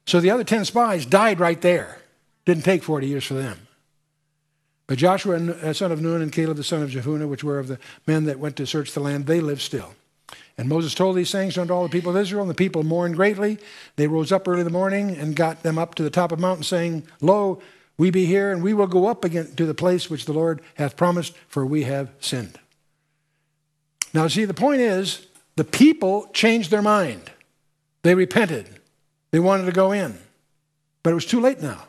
So 0.05 0.21
the 0.21 0.31
other 0.31 0.45
10 0.45 0.63
spies 0.63 1.05
died 1.05 1.41
right 1.41 1.59
there. 1.59 1.99
Didn't 2.45 2.63
take 2.63 2.83
40 2.83 3.05
years 3.05 3.25
for 3.25 3.33
them. 3.33 3.67
But 4.87 4.97
Joshua, 4.97 5.39
the 5.39 5.73
son 5.73 5.91
of 5.91 6.01
Nun, 6.01 6.21
and 6.21 6.31
Caleb, 6.31 6.57
the 6.57 6.63
son 6.63 6.83
of 6.83 6.89
Jephunneh, 6.89 7.27
which 7.27 7.43
were 7.43 7.59
of 7.59 7.67
the 7.67 7.79
men 8.07 8.25
that 8.25 8.39
went 8.39 8.55
to 8.57 8.65
search 8.65 8.93
the 8.93 8.99
land, 9.01 9.25
they 9.25 9.41
lived 9.41 9.61
still. 9.61 9.93
And 10.61 10.69
Moses 10.69 10.93
told 10.93 11.15
these 11.15 11.31
things 11.31 11.57
unto 11.57 11.73
all 11.73 11.81
the 11.81 11.89
people 11.89 12.11
of 12.11 12.17
Israel, 12.17 12.43
and 12.43 12.49
the 12.51 12.53
people 12.53 12.83
mourned 12.83 13.15
greatly. 13.15 13.57
They 13.95 14.05
rose 14.05 14.31
up 14.31 14.47
early 14.47 14.59
in 14.59 14.65
the 14.65 14.69
morning 14.69 15.17
and 15.17 15.35
got 15.35 15.63
them 15.63 15.79
up 15.79 15.95
to 15.95 16.03
the 16.03 16.11
top 16.11 16.31
of 16.31 16.37
the 16.37 16.43
mountain, 16.43 16.63
saying, 16.63 17.07
Lo, 17.19 17.59
we 17.97 18.11
be 18.11 18.27
here, 18.27 18.51
and 18.51 18.61
we 18.61 18.75
will 18.75 18.85
go 18.85 19.07
up 19.07 19.25
again 19.25 19.55
to 19.55 19.65
the 19.65 19.73
place 19.73 20.07
which 20.07 20.25
the 20.25 20.33
Lord 20.33 20.61
hath 20.75 20.95
promised, 20.95 21.33
for 21.47 21.65
we 21.65 21.81
have 21.85 22.11
sinned. 22.19 22.59
Now, 24.13 24.27
see, 24.27 24.45
the 24.45 24.53
point 24.53 24.81
is, 24.81 25.25
the 25.55 25.63
people 25.63 26.29
changed 26.31 26.69
their 26.69 26.83
mind. 26.83 27.31
They 28.03 28.13
repented. 28.13 28.69
They 29.31 29.39
wanted 29.39 29.65
to 29.65 29.71
go 29.71 29.91
in. 29.91 30.19
But 31.01 31.09
it 31.09 31.15
was 31.15 31.25
too 31.25 31.39
late 31.39 31.59
now. 31.59 31.85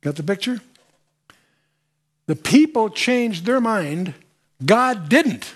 Got 0.00 0.16
the 0.16 0.24
picture? 0.24 0.60
The 2.26 2.34
people 2.34 2.90
changed 2.90 3.46
their 3.46 3.60
mind. 3.60 4.14
God 4.66 5.08
didn't. 5.08 5.54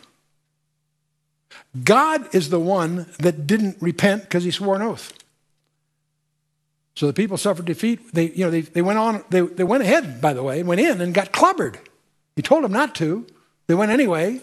God 1.85 2.35
is 2.35 2.51
the 2.51 2.61
one 2.61 3.07
that 3.19 3.47
didn't 3.47 3.77
repent 3.81 4.23
because 4.23 4.45
he 4.45 4.51
swore 4.51 4.77
an 4.77 4.83
oath. 4.83 5.13
So 6.95 7.07
the 7.07 7.13
people 7.13 7.37
suffered 7.37 7.67
defeat. 7.67 8.15
They, 8.15 8.31
you 8.31 8.45
know, 8.45 8.51
they, 8.51 8.63
they 8.63 8.83
went 8.83 8.99
on, 8.99 9.25
they, 9.31 9.41
they 9.41 9.65
went 9.65 9.83
ahead, 9.83 10.21
by 10.21 10.33
the 10.33 10.43
way, 10.43 10.63
went 10.63 10.81
in 10.81 11.01
and 11.01 11.13
got 11.13 11.33
clobbered. 11.33 11.77
He 12.37 12.43
told 12.43 12.65
them 12.65 12.73
not 12.73 12.95
to. 12.97 13.27
They 13.67 13.75
went 13.75 13.91
anyway 13.91 14.41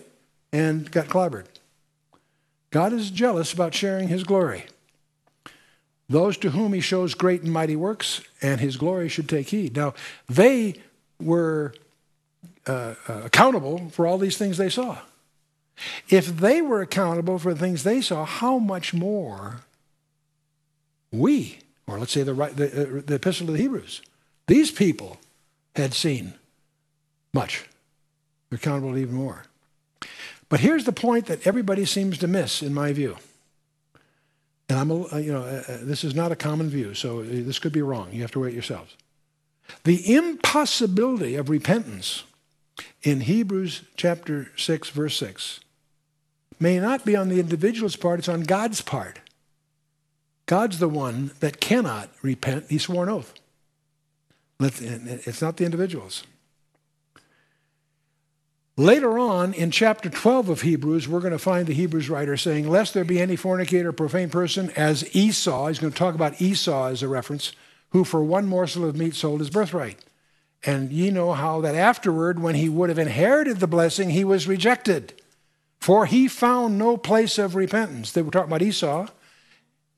and 0.51 0.89
got 0.91 1.07
clobbered. 1.07 1.45
God 2.69 2.93
is 2.93 3.09
jealous 3.09 3.53
about 3.53 3.73
sharing 3.73 4.07
his 4.07 4.23
glory. 4.23 4.65
Those 6.09 6.37
to 6.37 6.51
whom 6.51 6.73
he 6.73 6.81
shows 6.81 7.15
great 7.15 7.41
and 7.41 7.51
mighty 7.51 7.75
works, 7.75 8.21
and 8.41 8.59
his 8.59 8.77
glory 8.77 9.09
should 9.09 9.29
take 9.29 9.49
heed. 9.49 9.75
Now, 9.75 9.93
they 10.27 10.75
were 11.19 11.73
uh, 12.67 12.95
uh, 13.07 13.21
accountable 13.25 13.89
for 13.89 14.05
all 14.05 14.17
these 14.17 14.37
things 14.37 14.57
they 14.57 14.69
saw. 14.69 14.97
If 16.09 16.37
they 16.37 16.61
were 16.61 16.81
accountable 16.81 17.39
for 17.39 17.53
the 17.53 17.59
things 17.59 17.83
they 17.83 18.01
saw, 18.01 18.25
how 18.25 18.59
much 18.59 18.93
more 18.93 19.61
we, 21.11 21.59
or 21.87 21.99
let's 21.99 22.11
say 22.11 22.23
the, 22.23 22.33
the, 22.33 22.99
uh, 22.99 23.01
the 23.05 23.15
Epistle 23.15 23.47
to 23.47 23.53
the 23.53 23.59
Hebrews, 23.59 24.01
these 24.47 24.71
people 24.71 25.17
had 25.75 25.93
seen 25.93 26.33
much. 27.33 27.67
They're 28.49 28.57
accountable 28.57 28.97
even 28.97 29.15
more. 29.15 29.43
But 30.49 30.59
here's 30.59 30.85
the 30.85 30.93
point 30.93 31.25
that 31.27 31.47
everybody 31.47 31.85
seems 31.85 32.17
to 32.19 32.27
miss, 32.27 32.61
in 32.61 32.73
my 32.73 32.93
view. 32.93 33.17
And 34.69 34.79
I'm, 34.79 34.91
a, 34.91 35.13
uh, 35.13 35.17
you 35.17 35.33
know, 35.33 35.43
uh, 35.43 35.79
this 35.81 36.03
is 36.03 36.13
not 36.13 36.31
a 36.31 36.35
common 36.35 36.69
view, 36.69 36.93
so 36.93 37.23
this 37.23 37.59
could 37.59 37.73
be 37.73 37.81
wrong. 37.81 38.09
You 38.11 38.21
have 38.21 38.31
to 38.31 38.39
weigh 38.39 38.49
it 38.49 38.53
yourselves. 38.53 38.95
The 39.83 40.15
impossibility 40.15 41.35
of 41.35 41.49
repentance 41.49 42.23
in 43.01 43.21
Hebrews 43.21 43.83
chapter 43.95 44.51
6, 44.55 44.89
verse 44.89 45.17
6, 45.17 45.59
may 46.59 46.79
not 46.79 47.05
be 47.05 47.15
on 47.15 47.29
the 47.29 47.39
individual's 47.39 47.95
part, 47.95 48.19
it's 48.19 48.29
on 48.29 48.41
God's 48.41 48.81
part. 48.81 49.19
God's 50.45 50.79
the 50.79 50.89
one 50.89 51.31
that 51.39 51.61
cannot 51.61 52.09
repent. 52.21 52.65
He 52.69 52.77
swore 52.77 53.03
an 53.03 53.09
oath. 53.09 53.33
It's 54.59 55.41
not 55.41 55.57
the 55.57 55.65
individuals. 55.65 56.23
Later 58.75 59.19
on 59.19 59.53
in 59.53 59.69
chapter 59.71 60.09
12 60.09 60.49
of 60.49 60.61
Hebrews, 60.61 61.07
we're 61.07 61.19
going 61.19 61.31
to 61.31 61.39
find 61.39 61.67
the 61.67 61.73
Hebrews 61.73 62.09
writer 62.09 62.35
saying, 62.35 62.67
Lest 62.67 62.93
there 62.93 63.03
be 63.03 63.21
any 63.21 63.35
fornicator 63.35 63.89
or 63.89 63.93
profane 63.93 64.29
person, 64.29 64.71
as 64.71 65.15
Esau, 65.15 65.67
he's 65.67 65.79
going 65.79 65.93
to 65.93 65.99
talk 65.99 66.15
about 66.15 66.41
Esau 66.41 66.87
as 66.87 67.03
a 67.03 67.07
reference, 67.07 67.53
who 67.91 68.03
for 68.03 68.23
one 68.23 68.47
morsel 68.47 68.85
of 68.85 68.95
meat 68.95 69.13
sold 69.13 69.41
his 69.41 69.51
birthright. 69.51 70.03
And 70.65 70.91
ye 70.91 71.11
know 71.11 71.33
how 71.33 71.61
that 71.61 71.75
afterward, 71.75 72.41
when 72.41 72.55
he 72.55 72.69
would 72.69 72.89
have 72.89 72.99
inherited 72.99 73.59
the 73.59 73.67
blessing, 73.67 74.09
he 74.09 74.23
was 74.23 74.47
rejected. 74.47 75.13
For 75.79 76.05
he 76.05 76.29
found 76.29 76.77
no 76.77 76.95
place 76.95 77.37
of 77.37 77.55
repentance. 77.55 78.11
They 78.11 78.21
were 78.21 78.31
talking 78.31 78.49
about 78.49 78.61
Esau. 78.61 79.07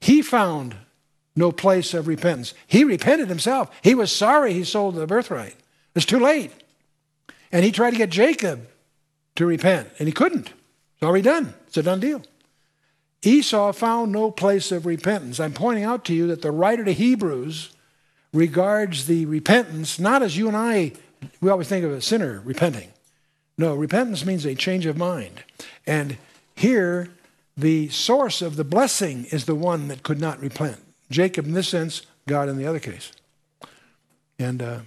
He 0.01 0.24
found 0.24 0.75
no 1.36 1.51
place 1.51 1.93
of 1.93 2.07
repentance. 2.07 2.53
He 2.65 2.84
repented 2.84 3.27
himself. 3.27 3.69
He 3.84 3.93
was 3.93 4.12
sorry 4.12 4.53
he 4.53 4.63
sold 4.63 4.95
the 4.95 5.05
birthright. 5.05 5.55
It's 5.93 6.05
too 6.05 6.19
late. 6.19 6.51
And 7.51 7.63
he 7.63 7.72
tried 7.72 7.91
to 7.91 7.98
get 7.98 8.10
Jacob 8.10 8.67
to 9.36 9.45
repent, 9.45 9.89
and 10.00 10.07
he 10.07 10.12
couldn't. 10.12 10.48
It's 10.48 11.03
already 11.03 11.24
done. 11.24 11.53
It's 11.67 11.77
a 11.77 11.84
done 11.84 12.00
deal. 12.00 12.24
Esau 13.22 13.72
found 13.74 14.12
no 14.12 14.31
place 14.31 14.72
of 14.72 14.86
repentance. 14.86 15.39
I'm 15.39 15.53
pointing 15.53 15.84
out 15.84 16.05
to 16.05 16.13
you 16.13 16.27
that 16.27 16.41
the 16.41 16.51
writer 16.51 16.84
to 16.84 16.93
Hebrews 16.93 17.75
regards 18.36 19.08
the 19.08 19.25
repentance 19.25 19.98
not 19.98 20.22
as 20.22 20.38
you 20.38 20.48
and 20.48 20.58
I, 20.58 20.92
we 21.42 21.50
always 21.50 21.68
think 21.68 21.86
of 21.86 21.92
a 21.92 22.01
sinner 22.01 22.42
repenting. 22.46 22.89
No, 23.58 23.74
repentance 23.74 24.25
means 24.25 24.46
a 24.46 24.54
change 24.54 24.86
of 24.86 24.98
mind. 24.98 25.44
And 25.88 26.18
here, 26.56 27.10
the 27.56 27.88
source 27.89 28.42
of 28.42 28.58
the 28.58 28.65
blessing 28.65 29.25
is 29.32 29.46
the 29.46 29.56
one 29.56 29.88
that 29.88 30.04
could 30.04 30.20
not 30.20 30.42
repent. 30.42 30.77
Jacob, 31.10 31.46
in 31.46 31.54
this 31.54 31.70
sense, 31.70 32.01
God 32.27 32.50
in 32.50 32.58
the 32.58 32.68
other 32.68 32.80
case. 32.80 33.12
And 34.38 34.62
uh, 34.62 34.80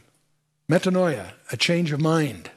metanoia, 0.70 1.32
a 1.50 1.56
change 1.56 1.92
of 1.92 2.00
mind. 2.00 2.50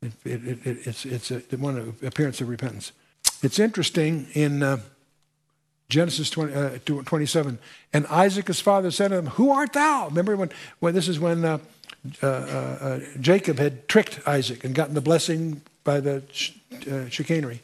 It, 0.00 0.12
it, 0.24 0.66
it, 0.66 0.86
it's, 0.86 1.04
it's 1.04 1.30
a, 1.32 1.40
one 1.56 1.94
appearance 2.02 2.40
of 2.40 2.48
repentance. 2.48 2.92
It's 3.42 3.58
interesting 3.58 4.28
in. 4.34 4.62
Uh, 4.62 4.78
Genesis 5.90 6.30
20, 6.30 6.54
uh, 6.54 6.78
27. 7.04 7.58
And 7.92 8.06
Isaac, 8.06 8.46
his 8.46 8.60
father, 8.60 8.90
said 8.90 9.08
to 9.08 9.18
him, 9.18 9.26
Who 9.26 9.50
art 9.50 9.74
thou? 9.74 10.06
Remember 10.06 10.36
when, 10.36 10.50
when 10.78 10.94
this 10.94 11.08
is 11.08 11.20
when 11.20 11.44
uh, 11.44 11.58
uh, 12.22 12.26
uh 12.26 13.00
Jacob 13.20 13.58
had 13.58 13.88
tricked 13.88 14.26
Isaac 14.26 14.64
and 14.64 14.74
gotten 14.74 14.94
the 14.94 15.00
blessing 15.02 15.60
by 15.84 16.00
the 16.00 16.22
uh, 16.90 17.08
chicanery. 17.10 17.60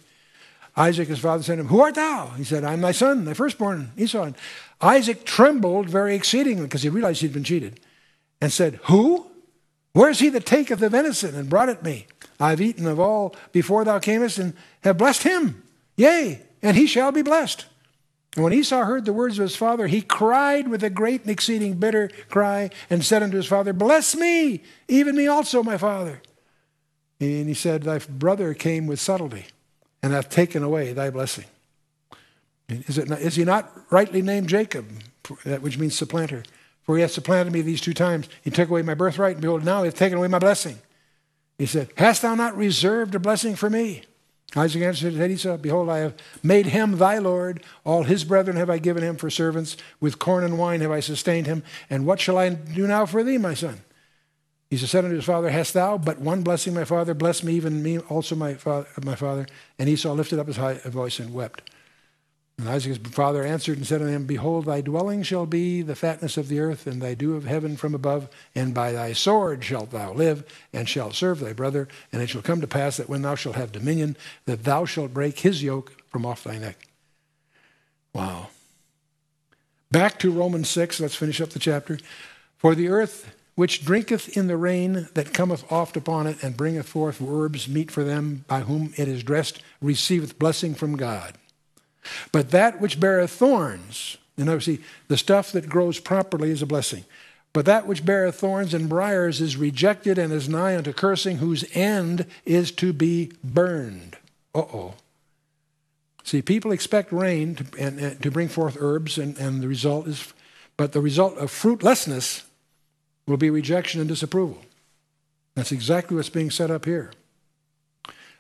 Isaac, 0.76 1.09
his 1.09 1.21
father, 1.21 1.42
said 1.42 1.54
to 1.54 1.62
him, 1.62 1.68
Who 1.68 1.80
art 1.80 1.95
thou? 1.95 2.26
He 2.37 2.45
said, 2.45 2.64
I'm 2.64 2.83
thy 2.83 2.92
son, 2.92 3.25
thy 3.25 3.33
firstborn, 3.33 3.92
Esau. 3.97 4.25
And 4.25 4.35
Isaac 4.80 5.25
trembled 5.25 5.88
very 5.88 6.14
exceedingly 6.14 6.64
because 6.64 6.83
he 6.83 6.90
realized 6.90 7.23
he'd 7.23 7.33
been 7.33 7.45
cheated 7.45 7.80
and 8.40 8.52
said, 8.52 8.80
Who? 8.85 9.26
Where 9.92 10.11
is 10.11 10.18
he 10.18 10.28
that 10.30 10.45
taketh 10.45 10.80
the 10.80 10.90
venison 10.90 11.35
and 11.35 11.49
brought 11.49 11.71
it 11.71 11.83
me? 11.83 12.06
I've 12.38 12.61
eaten 12.61 12.87
of 12.87 13.00
all 13.00 13.35
before 13.52 13.85
thou 13.85 13.99
camest 13.99 14.38
and 14.38 14.52
have 14.83 14.99
blessed 14.99 15.23
him. 15.23 15.62
Yea, 15.97 16.42
and 16.62 16.76
he 16.76 16.87
shall 16.87 17.12
be 17.12 17.23
blessed. 17.23 17.64
And 18.37 18.45
when 18.45 18.52
Esau 18.52 18.85
heard 18.85 19.07
the 19.07 19.14
words 19.14 19.38
of 19.38 19.43
his 19.45 19.57
father, 19.57 19.87
he 19.87 20.02
cried 20.02 20.69
with 20.69 20.85
a 20.85 20.90
great 20.90 21.23
and 21.23 21.31
exceeding 21.31 21.75
bitter 21.75 22.11
cry 22.28 22.71
and 22.90 23.02
said 23.02 23.23
unto 23.23 23.38
his 23.38 23.47
father, 23.47 23.73
Bless 23.73 24.14
me, 24.14 24.62
even 24.88 25.16
me 25.16 25.26
also, 25.26 25.62
my 25.62 25.78
father. 25.78 26.21
And 27.19 27.49
he 27.49 27.55
said, 27.55 27.83
Thy 27.83 27.99
brother 27.99 28.52
came 28.52 28.87
with 28.87 29.00
subtlety 29.00 29.47
and 30.02 30.12
hath 30.12 30.28
taken 30.28 30.62
away 30.62 30.93
thy 30.93 31.09
blessing. 31.09 31.47
Is, 32.69 32.99
it 32.99 33.09
not, 33.09 33.21
is 33.21 33.37
he 33.37 33.45
not 33.45 33.73
rightly 33.90 34.21
named 34.21 34.50
Jacob, 34.50 34.87
which 35.61 35.78
means 35.78 35.97
supplanter? 35.97 36.43
For 36.83 36.97
he 36.97 37.02
hath 37.02 37.12
supplanted 37.12 37.55
me 37.55 37.62
these 37.62 37.81
two 37.81 37.95
times. 37.95 38.28
He 38.43 38.50
took 38.50 38.69
away 38.69 38.83
my 38.83 38.95
birthright, 38.95 39.37
and 39.37 39.43
behold, 39.43 39.64
now 39.64 39.83
he 39.83 39.87
hath 39.87 39.97
taken 39.97 40.19
away 40.19 40.28
my 40.28 40.38
blessing. 40.38 40.78
He 41.59 41.64
said, 41.64 41.88
Hast 41.97 42.21
thou 42.21 42.35
not 42.35 42.57
reserved 42.57 43.14
a 43.14 43.19
blessing 43.19 43.57
for 43.57 43.71
me? 43.71 44.02
Isaac 44.55 44.83
answered 44.83 45.15
said, 45.15 45.31
Esau, 45.31 45.57
Behold, 45.57 45.88
I 45.88 45.99
have 45.99 46.15
made 46.43 46.67
him 46.67 46.99
thy 46.99 47.19
Lord. 47.19 47.62
All 47.85 48.05
his 48.05 48.25
brethren 48.25 48.57
have 48.57 48.71
I 48.71 48.79
given 48.79 49.03
him 49.03 49.17
for 49.17 49.29
servants. 49.29 49.76
With 50.00 50.19
corn 50.19 50.45
and 50.45 50.59
wine 50.59 50.81
have 50.83 50.93
I 50.93 51.00
sustained 51.00 51.47
him. 51.47 51.62
And 51.91 52.07
what 52.07 52.21
shall 52.21 52.38
I 52.38 52.50
do 52.50 52.87
now 52.87 53.07
for 53.07 53.25
thee, 53.25 53.38
my 53.38 53.55
son? 53.55 53.81
He 54.71 54.76
said 54.76 55.05
unto 55.05 55.17
his 55.17 55.25
father, 55.25 55.50
Hast 55.50 55.75
thou 55.75 55.99
but 55.99 56.21
one 56.21 56.43
blessing, 56.43 56.75
my 56.75 56.85
father? 56.85 57.15
Bless 57.15 57.43
me, 57.43 57.55
even 57.55 57.83
me 57.83 57.99
also, 57.99 58.35
my 58.35 58.55
father. 58.55 58.88
My 59.05 59.15
father. 59.15 59.47
And 59.79 59.88
Esau 59.88 60.12
lifted 60.12 60.38
up 60.38 60.47
his 60.47 60.57
high 60.57 60.75
voice 60.75 61.19
and 61.19 61.35
wept. 61.35 61.62
And 62.58 62.70
Isaac's 62.70 62.98
father 63.08 63.42
answered 63.42 63.76
and 63.76 63.86
said 63.86 64.00
unto 64.00 64.12
him, 64.12 64.25
Behold, 64.25 64.64
thy 64.64 64.80
dwelling 64.80 65.22
shall 65.22 65.44
be 65.44 65.82
the 65.82 65.94
fatness 65.94 66.38
of 66.38 66.48
the 66.48 66.58
earth, 66.60 66.86
and 66.86 67.02
thy 67.02 67.12
dew 67.12 67.34
of 67.34 67.44
heaven 67.44 67.76
from 67.76 67.94
above, 67.94 68.30
and 68.54 68.72
by 68.72 68.92
thy 68.92 69.12
sword 69.12 69.62
shalt 69.62 69.90
thou 69.90 70.14
live, 70.14 70.42
and 70.72 70.88
shalt 70.88 71.14
serve 71.14 71.40
thy 71.40 71.52
brother. 71.52 71.86
And 72.12 72.22
it 72.22 72.28
shall 72.28 72.40
come 72.40 72.62
to 72.62 72.66
pass 72.66 72.96
that 72.96 73.10
when 73.10 73.20
thou 73.20 73.34
shalt 73.34 73.56
have 73.56 73.72
dominion, 73.72 74.16
that 74.46 74.64
thou 74.64 74.86
shalt 74.86 75.12
break 75.12 75.40
his 75.40 75.62
yoke 75.62 75.92
from 76.08 76.25
off 76.25 76.44
thy 76.44 76.56
neck. 76.56 76.88
Wow. 78.14 78.48
Back 79.90 80.18
to 80.20 80.30
Romans 80.30 80.70
6, 80.70 81.00
let's 81.00 81.14
finish 81.14 81.42
up 81.42 81.50
the 81.50 81.58
chapter. 81.58 81.98
For 82.56 82.75
the 82.75 82.88
earth 82.88 83.34
which 83.54 83.84
drinketh 83.84 84.34
in 84.34 84.46
the 84.46 84.56
rain 84.56 85.08
that 85.14 85.34
cometh 85.34 85.70
oft 85.70 85.96
upon 85.96 86.26
it, 86.26 86.42
and 86.42 86.56
bringeth 86.56 86.88
forth 86.88 87.20
herbs 87.22 87.68
meet 87.68 87.90
for 87.90 88.04
them 88.04 88.44
by 88.48 88.60
whom 88.60 88.94
it 88.96 89.08
is 89.08 89.22
dressed, 89.22 89.62
receiveth 89.82 90.38
blessing 90.38 90.75
from 90.75 90.96
God. 90.96 91.34
But 92.32 92.50
that 92.50 92.80
which 92.80 93.00
beareth 93.00 93.30
thorns, 93.30 94.16
and 94.36 94.48
obviously 94.48 94.80
the 95.08 95.16
stuff 95.16 95.52
that 95.52 95.68
grows 95.68 95.98
properly 95.98 96.50
is 96.50 96.62
a 96.62 96.66
blessing, 96.66 97.04
But 97.56 97.64
that 97.64 97.86
which 97.86 98.04
beareth 98.04 98.34
thorns 98.34 98.75
and 98.75 98.86
briers 98.86 99.40
is 99.40 99.56
rejected 99.56 100.18
and 100.18 100.30
is 100.30 100.46
nigh 100.46 100.76
unto 100.76 100.92
cursing, 100.92 101.38
whose 101.38 101.64
end 101.75 102.26
is 102.44 102.70
to 102.72 102.92
be 102.92 103.32
burned. 103.42 104.18
Uh 104.54 104.58
oh. 104.58 104.94
See, 106.22 106.42
people 106.42 106.70
expect 106.70 107.10
rain 107.12 107.54
to, 107.54 107.64
and, 107.78 107.98
and 107.98 108.22
to 108.22 108.30
bring 108.30 108.48
forth 108.48 108.76
herbs, 108.78 109.16
and, 109.16 109.38
and 109.38 109.62
the 109.62 109.68
result 109.68 110.06
is, 110.06 110.34
but 110.76 110.92
the 110.92 111.00
result 111.00 111.38
of 111.38 111.50
fruitlessness 111.50 112.42
will 113.26 113.38
be 113.38 113.48
rejection 113.48 114.02
and 114.02 114.08
disapproval. 114.10 114.60
That's 115.54 115.72
exactly 115.72 116.14
what's 116.14 116.28
being 116.28 116.50
set 116.50 116.70
up 116.70 116.84
here. 116.84 117.10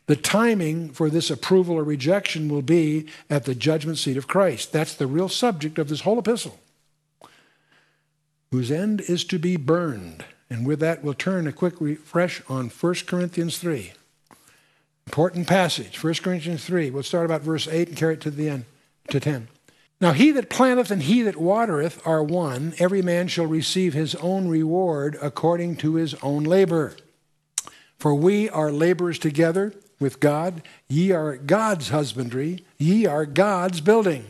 The 0.06 0.16
timing 0.16 0.90
for 0.90 1.10
this 1.10 1.30
approval 1.30 1.76
or 1.76 1.84
rejection 1.84 2.48
will 2.48 2.62
be 2.62 3.06
at 3.28 3.44
the 3.44 3.54
judgment 3.54 3.98
seat 3.98 4.16
of 4.16 4.28
Christ. 4.28 4.72
That's 4.72 4.94
the 4.94 5.06
real 5.06 5.28
subject 5.28 5.78
of 5.78 5.88
this 5.88 6.02
whole 6.02 6.18
epistle, 6.18 6.58
whose 8.52 8.70
end 8.70 9.00
is 9.00 9.24
to 9.24 9.38
be 9.38 9.56
burned. 9.56 10.24
And 10.48 10.64
with 10.64 10.78
that, 10.78 11.02
we'll 11.02 11.14
turn 11.14 11.48
a 11.48 11.52
quick 11.52 11.80
refresh 11.80 12.40
on 12.48 12.68
1 12.68 12.94
Corinthians 13.06 13.58
3. 13.58 13.92
Important 15.08 15.48
passage, 15.48 16.02
1 16.02 16.14
Corinthians 16.14 16.64
3. 16.64 16.90
We'll 16.90 17.02
start 17.02 17.24
about 17.24 17.42
verse 17.42 17.66
8 17.66 17.88
and 17.88 17.96
carry 17.96 18.14
it 18.14 18.20
to 18.22 18.30
the 18.30 18.48
end, 18.48 18.64
to 19.08 19.18
10. 19.18 19.48
Now 20.00 20.12
he 20.12 20.30
that 20.32 20.50
planteth 20.50 20.90
and 20.90 21.02
he 21.02 21.22
that 21.22 21.36
watereth 21.36 22.00
are 22.06 22.22
one. 22.22 22.74
Every 22.78 23.02
man 23.02 23.26
shall 23.26 23.46
receive 23.46 23.94
his 23.94 24.14
own 24.16 24.46
reward 24.46 25.16
according 25.20 25.76
to 25.76 25.94
his 25.94 26.14
own 26.22 26.44
labor. 26.44 26.94
For 27.98 28.14
we 28.14 28.48
are 28.50 28.70
laborers 28.70 29.18
together 29.18 29.72
with 29.98 30.20
God. 30.20 30.62
Ye 30.88 31.12
are 31.12 31.36
God's 31.36 31.88
husbandry, 31.88 32.64
ye 32.78 33.06
are 33.06 33.26
God's 33.26 33.80
building. 33.80 34.24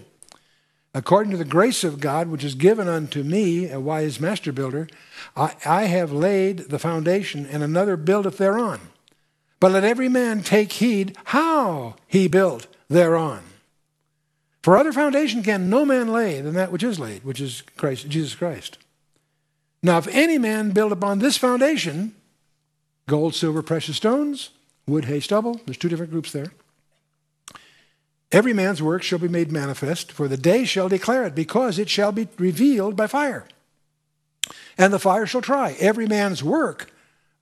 According 0.94 1.30
to 1.32 1.36
the 1.36 1.44
grace 1.44 1.84
of 1.84 2.00
God, 2.00 2.28
which 2.28 2.42
is 2.42 2.54
given 2.54 2.88
unto 2.88 3.22
me, 3.22 3.68
a 3.70 3.78
wise 3.78 4.18
master 4.18 4.50
builder, 4.50 4.88
I, 5.36 5.54
I 5.66 5.82
have 5.84 6.10
laid 6.10 6.70
the 6.70 6.78
foundation, 6.78 7.44
and 7.44 7.62
another 7.62 7.98
buildeth 7.98 8.38
thereon. 8.38 8.80
But 9.60 9.72
let 9.72 9.84
every 9.84 10.08
man 10.08 10.42
take 10.42 10.72
heed 10.72 11.16
how 11.24 11.96
he 12.06 12.28
built 12.28 12.66
thereon. 12.88 13.42
For 14.62 14.76
other 14.76 14.92
foundation 14.92 15.42
can 15.42 15.68
no 15.68 15.84
man 15.84 16.08
lay 16.08 16.40
than 16.40 16.54
that 16.54 16.72
which 16.72 16.82
is 16.82 16.98
laid, 16.98 17.24
which 17.24 17.40
is 17.40 17.62
Christ, 17.76 18.08
Jesus 18.08 18.34
Christ. 18.34 18.78
Now, 19.82 19.98
if 19.98 20.08
any 20.08 20.38
man 20.38 20.70
build 20.70 20.92
upon 20.92 21.18
this 21.18 21.36
foundation, 21.36 22.14
gold, 23.06 23.34
silver, 23.34 23.62
precious 23.62 23.96
stones, 23.96 24.50
wood, 24.86 25.06
hay, 25.06 25.20
stubble, 25.20 25.60
there's 25.66 25.76
two 25.76 25.88
different 25.88 26.12
groups 26.12 26.32
there. 26.32 26.52
Every 28.32 28.52
man's 28.52 28.82
work 28.82 29.02
shall 29.02 29.18
be 29.18 29.28
made 29.28 29.52
manifest, 29.52 30.10
for 30.10 30.28
the 30.28 30.36
day 30.36 30.64
shall 30.64 30.88
declare 30.88 31.24
it, 31.24 31.34
because 31.34 31.78
it 31.78 31.88
shall 31.88 32.12
be 32.12 32.28
revealed 32.38 32.96
by 32.96 33.06
fire. 33.06 33.46
And 34.76 34.92
the 34.92 34.98
fire 34.98 35.26
shall 35.26 35.42
try 35.42 35.76
every 35.78 36.06
man's 36.06 36.42
work 36.42 36.90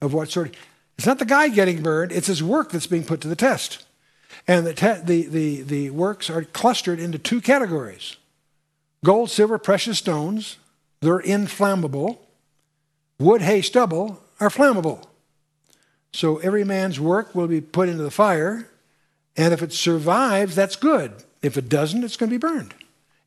of 0.01 0.13
what 0.13 0.31
sort. 0.31 0.55
It's 0.97 1.07
not 1.07 1.19
the 1.19 1.25
guy 1.25 1.49
getting 1.49 1.83
burned, 1.83 2.13
it's 2.13 2.27
his 2.27 2.43
work 2.43 2.71
that's 2.71 2.87
being 2.87 3.05
put 3.05 3.21
to 3.23 3.29
the 3.29 3.37
test. 3.37 3.85
And 4.47 4.67
the, 4.67 4.75
te- 4.75 5.01
the, 5.03 5.27
the, 5.27 5.63
the 5.63 5.91
works 5.91 6.29
are 6.29 6.45
clustered 6.45 7.01
into 7.01 7.19
two 7.19 7.41
categories 7.41 8.17
gold, 9.03 9.31
silver, 9.31 9.59
precious 9.59 9.99
stones, 9.99 10.57
they're 11.01 11.19
inflammable. 11.19 12.27
Wood, 13.19 13.43
hay, 13.43 13.61
stubble 13.61 14.23
are 14.41 14.49
flammable. 14.49 15.07
So 16.15 16.37
every 16.39 16.63
man's 16.63 17.01
work 17.01 17.35
will 17.35 17.49
be 17.49 17.61
put 17.61 17.89
into 17.89 18.05
the 18.05 18.11
fire, 18.11 18.69
and 19.37 19.53
if 19.53 19.63
it 19.65 19.73
survives, 19.73 20.55
that's 20.55 20.77
good. 20.77 21.13
If 21.43 21.57
it 21.57 21.69
doesn't, 21.69 22.05
it's 22.05 22.17
going 22.17 22.31
to 22.31 22.39
be 22.39 22.39
burned. 22.39 22.73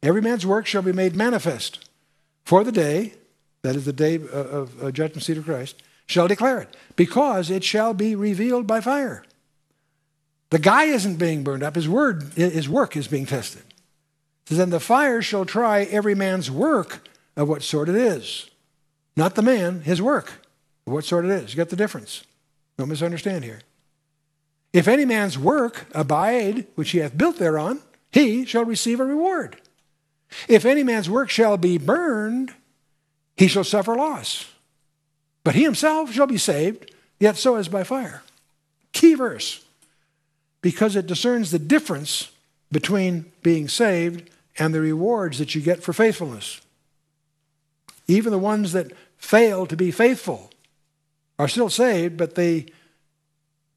Every 0.01 0.21
man's 0.21 0.45
work 0.45 0.65
shall 0.65 0.81
be 0.81 0.93
made 0.93 1.13
manifest 1.13 1.89
for 2.45 2.63
the 2.63 2.71
day, 2.71 3.15
that 3.61 3.75
is 3.75 3.83
the 3.83 3.91
day 3.91 4.15
of, 4.15 4.93
judgment 4.93 5.23
seat 5.23 5.37
of 5.37 5.43
Christ, 5.43 5.83
shall 6.05 6.29
declare 6.29 6.61
it, 6.61 6.77
because 6.95 7.49
it 7.49 7.65
shall 7.65 7.93
be 7.93 8.15
revealed 8.15 8.65
by 8.65 8.79
fire. 8.79 9.25
The 10.49 10.59
guy 10.59 10.85
isn't 10.85 11.17
being 11.17 11.43
burned 11.43 11.63
up, 11.63 11.75
his 11.75 11.89
word, 11.89 12.23
his 12.35 12.69
work 12.69 12.95
is 12.95 13.09
being 13.09 13.25
tested. 13.25 13.63
So 14.45 14.55
then 14.55 14.69
the 14.69 14.79
fire 14.79 15.21
shall 15.21 15.43
try 15.43 15.81
every 15.83 16.15
man's 16.15 16.49
work 16.49 17.05
of 17.35 17.49
what 17.49 17.63
sort 17.63 17.89
it 17.89 17.95
is. 17.95 18.49
Not 19.17 19.35
the 19.35 19.41
man, 19.41 19.81
his 19.81 20.01
work, 20.01 20.31
of 20.85 20.93
what 20.93 21.03
sort 21.03 21.25
it 21.25 21.31
is. 21.31 21.51
You 21.51 21.57
got 21.57 21.67
the 21.67 21.75
difference. 21.75 22.23
Don't 22.77 22.89
misunderstand 22.89 23.43
here. 23.43 23.61
If 24.73 24.87
any 24.87 25.05
man's 25.05 25.37
work 25.37 25.87
abide, 25.93 26.67
which 26.75 26.91
he 26.91 26.99
hath 26.99 27.17
built 27.17 27.37
thereon, 27.37 27.81
he 28.11 28.45
shall 28.45 28.65
receive 28.65 28.99
a 28.99 29.05
reward. 29.05 29.57
If 30.47 30.65
any 30.65 30.83
man's 30.83 31.09
work 31.09 31.29
shall 31.29 31.57
be 31.57 31.77
burned, 31.77 32.53
he 33.35 33.47
shall 33.47 33.63
suffer 33.63 33.95
loss. 33.95 34.51
But 35.43 35.55
he 35.55 35.63
himself 35.63 36.11
shall 36.11 36.27
be 36.27 36.37
saved, 36.37 36.91
yet 37.19 37.37
so 37.37 37.55
as 37.55 37.67
by 37.67 37.83
fire. 37.83 38.23
Key 38.91 39.15
verse, 39.15 39.63
because 40.61 40.95
it 40.95 41.07
discerns 41.07 41.51
the 41.51 41.59
difference 41.59 42.31
between 42.71 43.31
being 43.41 43.67
saved 43.67 44.29
and 44.57 44.73
the 44.73 44.81
rewards 44.81 45.39
that 45.39 45.55
you 45.55 45.61
get 45.61 45.81
for 45.81 45.93
faithfulness. 45.93 46.61
Even 48.07 48.31
the 48.31 48.39
ones 48.39 48.73
that 48.73 48.91
fail 49.17 49.65
to 49.65 49.75
be 49.75 49.91
faithful 49.91 50.51
are 51.39 51.47
still 51.47 51.69
saved, 51.69 52.17
but 52.17 52.35
they 52.35 52.67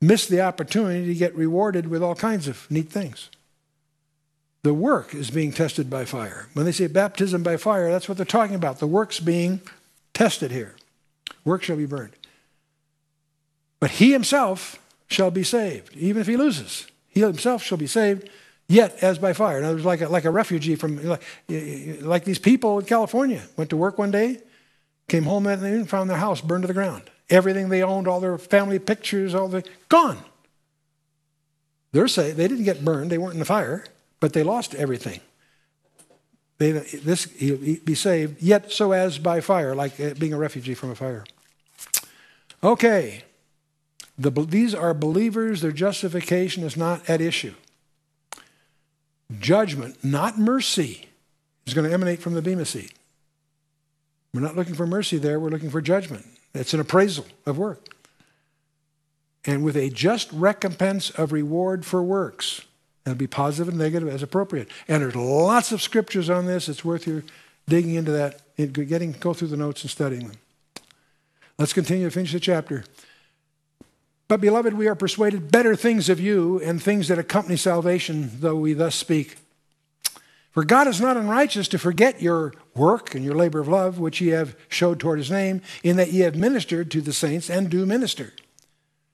miss 0.01 0.27
the 0.27 0.41
opportunity 0.41 1.07
to 1.07 1.15
get 1.15 1.35
rewarded 1.35 1.89
with 1.89 2.03
all 2.03 2.15
kinds 2.15 2.49
of 2.49 2.71
neat 2.71 2.91
things. 2.91 3.31
The 4.63 4.75
work 4.75 5.15
is 5.15 5.31
being 5.31 5.53
tested 5.53 5.89
by 5.89 6.05
fire. 6.05 6.49
When 6.53 6.67
they 6.67 6.73
say 6.73 6.87
baptism 6.87 7.43
by 7.43 7.57
fire, 7.57 7.91
that's 7.91 8.09
what 8.09 8.17
they're 8.19 8.27
talking 8.27 8.57
about. 8.57 8.79
The 8.79 8.87
work's 8.87 9.21
being 9.21 9.61
tested 10.13 10.51
here 10.51 10.77
work 11.45 11.63
shall 11.63 11.77
be 11.77 11.87
burned. 11.87 12.13
But 13.79 13.93
he 13.93 14.13
himself 14.13 14.79
shall 15.09 15.31
be 15.31 15.43
saved, 15.43 15.97
even 15.97 16.21
if 16.21 16.27
he 16.27 16.37
loses. 16.37 16.87
He 17.09 17.21
himself 17.21 17.63
shall 17.63 17.79
be 17.79 17.87
saved, 17.87 18.29
yet 18.69 19.03
as 19.03 19.19
by 19.19 19.33
fire. 19.33 19.59
In 19.59 19.65
other 19.65 19.75
words, 19.75 19.87
like 19.87 20.03
a, 20.03 20.09
like 20.09 20.27
a 20.27 20.31
refugee 20.31 20.77
from, 20.77 21.03
like, 21.03 21.23
like 22.03 22.25
these 22.25 22.39
people 22.39 22.79
in 22.79 22.85
California 22.85 23.43
went 23.57 23.71
to 23.71 23.77
work 23.77 23.99
one 23.99 24.11
day, 24.11 24.41
came 25.09 25.25
home 25.25 25.45
that 25.45 25.61
and 25.61 25.89
found 25.89 26.11
their 26.11 26.19
house 26.19 26.43
burned 26.43 26.63
to 26.63 26.69
the 26.69 26.75
ground. 26.75 27.11
Everything 27.31 27.69
they 27.69 27.83
owned, 27.83 28.09
all 28.09 28.21
their 28.21 28.37
family 28.37 28.79
pictures, 28.79 29.35
all 29.35 29.49
the, 29.49 29.65
gone. 29.89 30.19
They're 31.93 32.09
saved. 32.09 32.37
They 32.37 32.49
didn't 32.49 32.65
get 32.65 32.85
burned, 32.85 33.11
they 33.11 33.19
weren't 33.19 33.35
in 33.35 33.39
the 33.39 33.45
fire, 33.45 33.85
but 34.19 34.33
they 34.33 34.43
lost 34.43 34.75
everything. 34.75 35.21
They, 36.59 36.73
this, 36.73 37.25
he'll 37.25 37.57
be 37.57 37.95
saved, 37.95 38.43
yet 38.43 38.71
so 38.71 38.93
as 38.93 39.19
by 39.19 39.41
fire, 39.41 39.75
like 39.75 39.99
uh, 39.99 40.15
being 40.19 40.35
a 40.35 40.39
refugee 40.39 40.75
from 40.75 40.91
a 40.91 40.95
fire. 40.95 41.25
Okay. 42.63 43.25
The, 44.19 44.31
these 44.31 44.75
are 44.75 44.93
believers, 44.93 45.63
their 45.63 45.73
justification 45.73 46.63
is 46.63 46.77
not 46.77 47.09
at 47.09 47.23
issue. 47.23 47.55
Judgment, 49.39 50.05
not 50.05 50.39
mercy, 50.39 51.09
is 51.67 51.73
going 51.73 51.89
to 51.89 51.95
emanate 51.95 52.21
from 52.21 52.35
the 52.35 52.43
Bema 52.43 52.67
seat. 52.67 52.93
We're 54.35 54.43
not 54.43 54.57
looking 54.57 54.75
for 54.75 54.87
mercy 54.87 55.17
there, 55.17 55.41
we're 55.41 55.49
looking 55.49 55.71
for 55.71 55.81
judgment. 55.81 56.27
It's 56.55 56.75
an 56.75 56.81
appraisal 56.81 57.27
of 57.47 57.59
work. 57.59 57.95
And 59.45 59.65
with 59.65 59.77
a 59.77 59.89
just 59.89 60.31
recompense 60.33 61.11
of 61.11 61.33
reward 61.33 61.87
for 61.87 62.03
works. 62.03 62.63
It'll 63.07 63.17
be 63.17 63.27
positive 63.27 63.69
and 63.69 63.79
negative 63.79 64.09
as 64.09 64.23
appropriate. 64.23 64.69
And 64.87 65.03
there's 65.03 65.17
lots 65.17 65.73
of 65.73 65.81
scriptures 65.81 66.29
on 66.29 66.47
this. 66.47 66.69
It's 66.69 66.85
worth 66.85 67.07
your 67.07 67.25
digging 67.67 67.95
into 67.95 68.13
that, 68.13 68.43
getting 68.57 69.13
go 69.13 69.33
through 69.33 69.49
the 69.49 69.57
notes 69.57 69.83
and 69.83 69.91
studying 69.91 70.29
them. 70.29 70.37
Let's 71.59 71.73
continue 71.73 72.07
to 72.07 72.11
finish 72.11 72.33
the 72.33 72.41
chapter. 72.41 72.85
But, 74.29 74.41
beloved, 74.41 74.75
we 74.75 74.87
are 74.87 74.95
persuaded 74.95 75.51
better 75.51 75.75
things 75.75 76.09
of 76.09 76.21
you 76.21 76.61
and 76.61 76.83
things 76.83 77.09
that 77.09 77.19
accompany 77.19 77.57
salvation, 77.57 78.31
though 78.41 78.57
we 78.57 78.75
thus 78.75 78.95
speak. 78.95 79.37
For 80.53 80.65
God 80.65 80.89
is 80.89 81.01
not 81.01 81.17
unrighteous 81.17 81.69
to 81.69 81.79
forget 81.79 82.21
your 82.21 82.53
work 82.75 83.15
and 83.15 83.25
your 83.25 83.37
labor 83.37 83.61
of 83.61 83.69
love, 83.69 83.99
which 83.99 84.21
ye 84.21 84.29
have 84.29 84.57
showed 84.69 84.99
toward 84.99 85.19
his 85.19 85.31
name, 85.31 85.63
in 85.83 85.97
that 85.97 86.13
ye 86.13 86.21
have 86.21 86.35
ministered 86.35 86.91
to 86.91 87.01
the 87.01 87.13
saints 87.13 87.49
and 87.49 87.71
do 87.71 87.87
minister. 87.87 88.33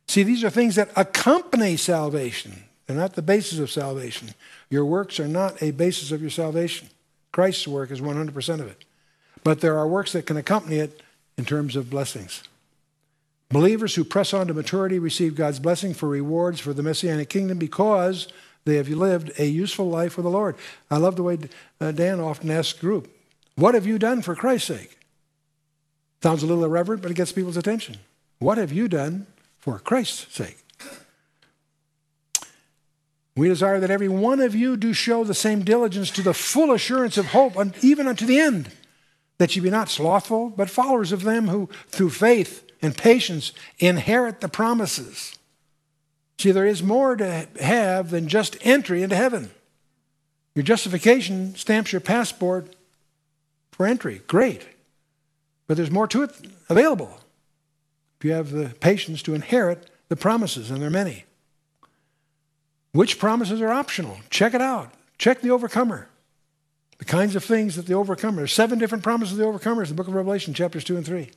See, 0.09 0.23
these 0.23 0.45
are 0.45 0.51
things 0.51 0.77
that 0.77 0.91
accompany 0.97 1.77
salvation. 1.77 2.65
They're 2.87 2.97
not 2.97 3.15
the 3.15 3.23
basis 3.23 3.59
of 3.59 3.71
salvation. 3.71 4.31
Your 4.71 4.85
works 4.85 5.21
are 5.21 5.29
not 5.29 5.63
a 5.63 5.73
basis 5.73 6.13
of 6.13 6.21
your 6.21 6.31
salvation. 6.31 6.89
Christ's 7.33 7.69
work 7.69 7.91
is 7.91 8.01
100% 8.01 8.61
of 8.61 8.69
it. 8.69 8.85
But 9.45 9.61
there 9.61 9.77
are 9.77 9.87
works 9.87 10.13
that 10.13 10.27
can 10.27 10.37
accompany 10.37 10.77
it 10.77 11.03
in 11.37 11.45
terms 11.45 11.77
of 11.77 11.91
blessings. 11.91 12.43
Believers 13.51 13.95
who 13.95 14.05
press 14.05 14.33
on 14.33 14.47
to 14.49 14.55
maturity 14.55 14.99
receive 14.99 15.37
God's 15.37 15.61
blessing 15.61 15.95
for 15.95 16.09
rewards 16.09 16.61
for 16.61 16.73
the 16.73 16.83
Messianic 16.83 17.29
kingdom 17.29 17.59
because 17.59 18.29
they 18.67 18.77
have 18.77 18.89
lived 18.89 19.33
a 19.39 19.47
useful 19.47 19.89
life 19.89 20.13
for 20.13 20.23
the 20.23 20.29
Lord. 20.29 20.57
I 20.91 20.99
love 20.99 21.17
the 21.17 21.23
way 21.23 21.39
uh, 21.81 21.93
Dan 21.93 22.21
often 22.21 22.51
asks 22.51 22.79
group, 22.79 23.09
What 23.55 23.75
have 23.75 23.87
you 23.87 23.99
done 23.99 24.21
for 24.23 24.35
Christ's 24.35 24.69
sake? 24.69 24.99
Sounds 26.23 26.43
a 26.43 26.47
little 26.47 26.65
irreverent, 26.65 27.01
but 27.01 27.11
it 27.11 27.15
gets 27.15 27.33
people's 27.33 27.57
attention. 27.57 27.99
What 28.41 28.59
have 28.59 28.73
you 28.73 28.89
done 28.89 29.29
for 29.59 29.79
Christ's 29.79 30.35
sake? 30.35 30.59
We 33.37 33.49
desire 33.49 33.79
that 33.81 33.91
every 33.91 34.09
one 34.09 34.41
of 34.41 34.55
you 34.55 34.77
do 34.77 34.93
show 34.93 35.23
the 35.23 35.35
same 35.35 35.63
diligence 35.63 36.11
to 36.13 36.23
the 36.23 36.35
full 36.35 36.73
assurance 36.73 37.17
of 37.17 37.27
hope, 37.27 37.55
even 37.83 38.09
unto 38.09 38.27
the 38.27 38.41
end, 38.41 38.73
that 39.39 39.55
ye 39.55 39.63
be 39.63 39.71
not 39.71 39.91
slothful, 39.91 40.51
but 40.51 40.71
followers 40.71 41.13
of 41.13 41.23
them 41.23 41.49
who, 41.49 41.69
through 41.89 42.11
faith 42.11 42.69
and 42.83 42.97
patience, 42.97 43.53
inherit 43.79 44.41
the 44.41 44.49
promises. 44.49 45.36
See, 46.39 46.51
there 46.51 46.67
is 46.67 46.83
more 46.83 47.17
to 47.17 47.49
have 47.61 48.11
than 48.11 48.29
just 48.29 48.57
entry 48.61 49.03
into 49.03 49.17
heaven. 49.17 49.51
Your 50.55 50.63
justification 50.63 51.55
stamps 51.55 51.93
your 51.93 52.01
passport 52.01 52.75
for 53.73 53.87
entry. 53.87 54.23
Great. 54.27 54.67
But 55.67 55.77
there's 55.77 55.91
more 55.91 56.07
to 56.09 56.23
it 56.23 56.31
available 56.69 57.21
if 58.19 58.25
you 58.25 58.33
have 58.33 58.51
the 58.51 58.75
patience 58.81 59.23
to 59.23 59.35
inherit 59.35 59.91
the 60.09 60.17
promises, 60.17 60.71
and 60.71 60.81
there 60.81 60.89
are 60.89 60.91
many. 60.91 61.25
Which 62.93 63.19
promises 63.19 63.61
are 63.61 63.69
optional? 63.69 64.19
Check 64.31 64.55
it 64.55 64.63
out. 64.63 64.93
Check 65.19 65.41
the 65.41 65.51
overcomer. 65.51 66.09
The 66.99 67.05
kinds 67.05 67.37
of 67.37 67.45
things 67.45 67.77
that 67.77 67.87
the 67.87 67.95
overcomer. 67.95 68.39
There's 68.39 68.53
seven 68.53 68.79
different 68.79 69.05
promises 69.05 69.39
of 69.39 69.39
the 69.39 69.45
overcomers 69.45 69.85
in 69.85 69.89
the 69.89 69.95
book 69.95 70.09
of 70.09 70.15
Revelation, 70.15 70.55
chapters 70.55 70.85
2 70.85 70.97
and 70.97 71.05
3. 71.05 71.31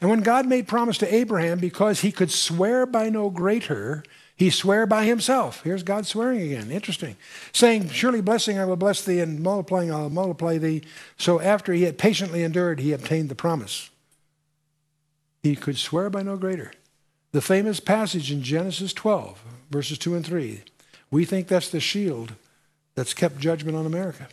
And 0.00 0.10
when 0.10 0.20
God 0.20 0.46
made 0.46 0.68
promise 0.68 0.98
to 0.98 1.14
Abraham, 1.14 1.58
because 1.58 2.00
he 2.00 2.12
could 2.12 2.30
swear 2.30 2.86
by 2.86 3.08
no 3.08 3.30
greater, 3.30 4.04
he 4.36 4.50
sware 4.50 4.86
by 4.86 5.04
himself. 5.04 5.62
Here's 5.62 5.82
God 5.82 6.06
swearing 6.06 6.42
again. 6.42 6.70
Interesting. 6.70 7.16
Saying, 7.52 7.88
Surely 7.88 8.20
blessing 8.20 8.58
I 8.58 8.66
will 8.66 8.76
bless 8.76 9.02
thee, 9.02 9.20
and 9.20 9.42
multiplying 9.42 9.90
I 9.90 10.02
will 10.02 10.10
multiply 10.10 10.58
thee. 10.58 10.82
So 11.16 11.40
after 11.40 11.72
he 11.72 11.84
had 11.84 11.96
patiently 11.96 12.42
endured, 12.42 12.80
he 12.80 12.92
obtained 12.92 13.30
the 13.30 13.34
promise. 13.34 13.90
He 15.42 15.56
could 15.56 15.78
swear 15.78 16.10
by 16.10 16.22
no 16.22 16.36
greater. 16.36 16.72
The 17.32 17.40
famous 17.40 17.80
passage 17.80 18.30
in 18.30 18.42
Genesis 18.42 18.92
12, 18.92 19.42
verses 19.70 19.98
2 19.98 20.14
and 20.14 20.26
3. 20.26 20.62
We 21.10 21.24
think 21.24 21.48
that's 21.48 21.70
the 21.70 21.80
shield 21.80 22.34
that's 22.94 23.14
kept 23.14 23.38
judgment 23.38 23.76
on 23.76 23.86
America 23.86 24.28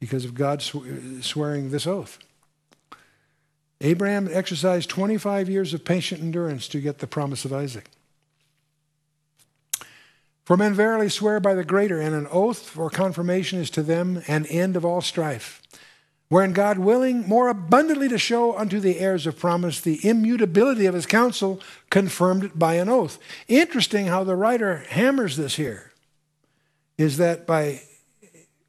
because 0.00 0.24
of 0.24 0.34
God 0.34 0.62
swearing 0.62 1.70
this 1.70 1.86
oath. 1.86 2.18
Abraham 3.80 4.28
exercised 4.30 4.90
25 4.90 5.48
years 5.48 5.72
of 5.72 5.84
patient 5.84 6.20
endurance 6.20 6.68
to 6.68 6.80
get 6.80 6.98
the 6.98 7.06
promise 7.06 7.44
of 7.44 7.52
Isaac. 7.52 7.88
For 10.44 10.56
men 10.56 10.74
verily 10.74 11.08
swear 11.08 11.40
by 11.40 11.54
the 11.54 11.64
greater, 11.64 12.00
and 12.00 12.14
an 12.14 12.26
oath 12.30 12.76
or 12.76 12.90
confirmation 12.90 13.58
is 13.60 13.70
to 13.70 13.82
them 13.82 14.22
an 14.26 14.46
end 14.46 14.76
of 14.76 14.84
all 14.84 15.00
strife. 15.00 15.62
Wherein 16.28 16.52
God, 16.52 16.78
willing 16.78 17.26
more 17.26 17.48
abundantly 17.48 18.08
to 18.08 18.18
show 18.18 18.56
unto 18.56 18.78
the 18.80 18.98
heirs 18.98 19.26
of 19.26 19.38
promise 19.38 19.80
the 19.80 19.98
immutability 20.06 20.86
of 20.86 20.94
his 20.94 21.06
counsel, 21.06 21.60
confirmed 21.88 22.44
it 22.44 22.58
by 22.58 22.74
an 22.74 22.88
oath. 22.88 23.18
Interesting 23.48 24.06
how 24.06 24.24
the 24.24 24.36
writer 24.36 24.84
hammers 24.88 25.36
this 25.36 25.56
here 25.56 25.92
is 26.98 27.16
that 27.16 27.46
by 27.46 27.82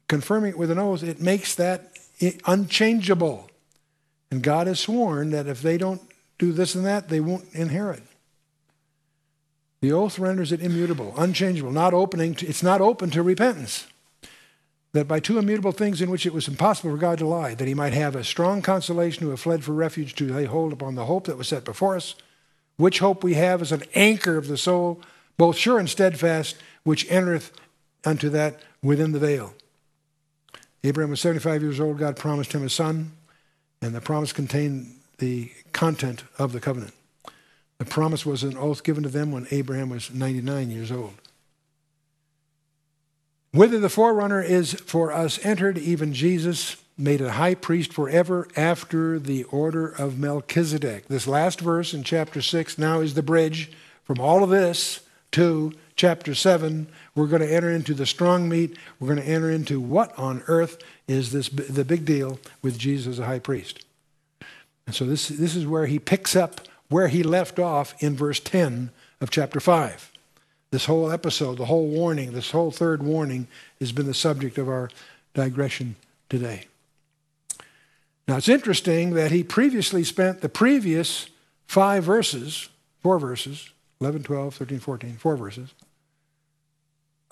confirming 0.08 0.50
it 0.50 0.58
with 0.58 0.70
an 0.70 0.78
oath, 0.78 1.02
it 1.02 1.20
makes 1.20 1.54
that 1.54 1.96
unchangeable. 2.46 3.48
And 4.32 4.42
God 4.42 4.66
has 4.66 4.80
sworn 4.80 5.30
that 5.32 5.46
if 5.46 5.60
they 5.60 5.76
don't 5.76 6.00
do 6.38 6.52
this 6.52 6.74
and 6.74 6.86
that, 6.86 7.10
they 7.10 7.20
won't 7.20 7.44
inherit. 7.52 8.02
The 9.82 9.92
oath 9.92 10.18
renders 10.18 10.52
it 10.52 10.62
immutable, 10.62 11.12
unchangeable, 11.18 11.70
not 11.70 11.92
opening 11.92 12.34
to, 12.36 12.46
it's 12.46 12.62
not 12.62 12.80
open 12.80 13.10
to 13.10 13.22
repentance. 13.22 13.86
That 14.94 15.06
by 15.06 15.20
two 15.20 15.38
immutable 15.38 15.72
things 15.72 16.00
in 16.00 16.10
which 16.10 16.24
it 16.24 16.32
was 16.32 16.48
impossible 16.48 16.92
for 16.92 16.96
God 16.96 17.18
to 17.18 17.26
lie, 17.26 17.54
that 17.54 17.68
he 17.68 17.74
might 17.74 17.92
have 17.92 18.16
a 18.16 18.24
strong 18.24 18.62
consolation 18.62 19.22
who 19.22 19.28
have 19.28 19.40
fled 19.40 19.64
for 19.64 19.72
refuge 19.72 20.14
to 20.14 20.32
lay 20.32 20.46
hold 20.46 20.72
upon 20.72 20.94
the 20.94 21.04
hope 21.04 21.26
that 21.26 21.36
was 21.36 21.48
set 21.48 21.64
before 21.64 21.94
us, 21.94 22.14
which 22.78 23.00
hope 23.00 23.22
we 23.22 23.34
have 23.34 23.60
as 23.60 23.70
an 23.70 23.82
anchor 23.94 24.38
of 24.38 24.48
the 24.48 24.56
soul, 24.56 25.02
both 25.36 25.58
sure 25.58 25.78
and 25.78 25.90
steadfast, 25.90 26.56
which 26.84 27.10
entereth 27.10 27.52
unto 28.02 28.30
that 28.30 28.62
within 28.82 29.12
the 29.12 29.18
veil. 29.18 29.52
Abraham 30.82 31.10
was 31.10 31.20
75 31.20 31.60
years 31.60 31.80
old. 31.80 31.98
God 31.98 32.16
promised 32.16 32.54
him 32.54 32.64
a 32.64 32.70
son, 32.70 33.12
and 33.82 33.94
the 33.94 34.00
promise 34.00 34.32
contained 34.32 34.94
the 35.18 35.50
content 35.72 36.24
of 36.38 36.52
the 36.52 36.60
covenant. 36.60 36.94
The 37.78 37.84
promise 37.84 38.24
was 38.24 38.44
an 38.44 38.56
oath 38.56 38.84
given 38.84 39.02
to 39.02 39.08
them 39.08 39.32
when 39.32 39.48
Abraham 39.50 39.90
was 39.90 40.12
99 40.14 40.70
years 40.70 40.92
old. 40.92 41.14
Whether 43.50 43.78
the 43.78 43.90
forerunner 43.90 44.40
is 44.40 44.72
for 44.72 45.12
us 45.12 45.44
entered, 45.44 45.76
even 45.76 46.14
Jesus 46.14 46.76
made 46.96 47.20
a 47.20 47.32
high 47.32 47.54
priest 47.54 47.92
forever 47.92 48.46
after 48.56 49.18
the 49.18 49.44
order 49.44 49.88
of 49.88 50.18
Melchizedek. 50.18 51.08
This 51.08 51.26
last 51.26 51.60
verse 51.60 51.92
in 51.92 52.04
chapter 52.04 52.40
6 52.40 52.78
now 52.78 53.00
is 53.00 53.14
the 53.14 53.22
bridge 53.22 53.72
from 54.04 54.20
all 54.20 54.44
of 54.44 54.50
this 54.50 55.00
to 55.32 55.72
chapter 55.96 56.34
7. 56.34 56.86
We're 57.14 57.26
going 57.26 57.42
to 57.42 57.52
enter 57.52 57.70
into 57.70 57.94
the 57.94 58.06
strong 58.06 58.48
meat. 58.48 58.76
We're 58.98 59.08
going 59.08 59.20
to 59.20 59.28
enter 59.28 59.50
into 59.50 59.80
what 59.80 60.16
on 60.18 60.42
earth 60.46 60.82
is 61.06 61.32
this 61.32 61.48
the 61.48 61.84
big 61.84 62.04
deal 62.04 62.38
with 62.62 62.78
Jesus 62.78 63.18
the 63.18 63.26
high 63.26 63.38
priest. 63.38 63.84
And 64.86 64.94
so 64.94 65.04
this, 65.04 65.28
this 65.28 65.54
is 65.54 65.66
where 65.66 65.86
he 65.86 65.98
picks 65.98 66.34
up 66.34 66.60
where 66.88 67.08
he 67.08 67.22
left 67.22 67.58
off 67.58 67.94
in 68.02 68.14
verse 68.14 68.38
10 68.38 68.90
of 69.20 69.30
chapter 69.30 69.60
5. 69.60 70.12
This 70.70 70.84
whole 70.84 71.10
episode, 71.10 71.58
the 71.58 71.66
whole 71.66 71.86
warning, 71.86 72.32
this 72.32 72.50
whole 72.50 72.70
third 72.70 73.02
warning 73.02 73.46
has 73.80 73.92
been 73.92 74.06
the 74.06 74.14
subject 74.14 74.58
of 74.58 74.68
our 74.68 74.90
digression 75.34 75.96
today. 76.28 76.66
Now 78.28 78.36
it's 78.36 78.48
interesting 78.48 79.14
that 79.14 79.30
he 79.30 79.42
previously 79.42 80.04
spent 80.04 80.40
the 80.40 80.48
previous 80.48 81.28
five 81.66 82.04
verses, 82.04 82.68
four 83.00 83.18
verses, 83.18 83.70
11, 84.00 84.22
12, 84.22 84.54
13, 84.54 84.80
14, 84.80 85.16
four 85.16 85.36
verses, 85.36 85.74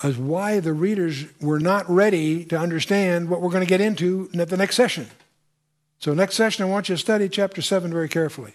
as 0.03 0.17
why 0.17 0.59
the 0.59 0.73
readers 0.73 1.25
were 1.39 1.59
not 1.59 1.89
ready 1.89 2.43
to 2.45 2.57
understand 2.57 3.29
what 3.29 3.41
we're 3.41 3.49
going 3.49 3.63
to 3.63 3.69
get 3.69 3.81
into 3.81 4.29
at 4.37 4.49
the 4.49 4.57
next 4.57 4.75
session. 4.75 5.07
So, 5.99 6.13
next 6.13 6.35
session, 6.35 6.65
I 6.65 6.69
want 6.69 6.89
you 6.89 6.95
to 6.95 7.01
study 7.01 7.29
chapter 7.29 7.61
7 7.61 7.91
very 7.91 8.09
carefully. 8.09 8.53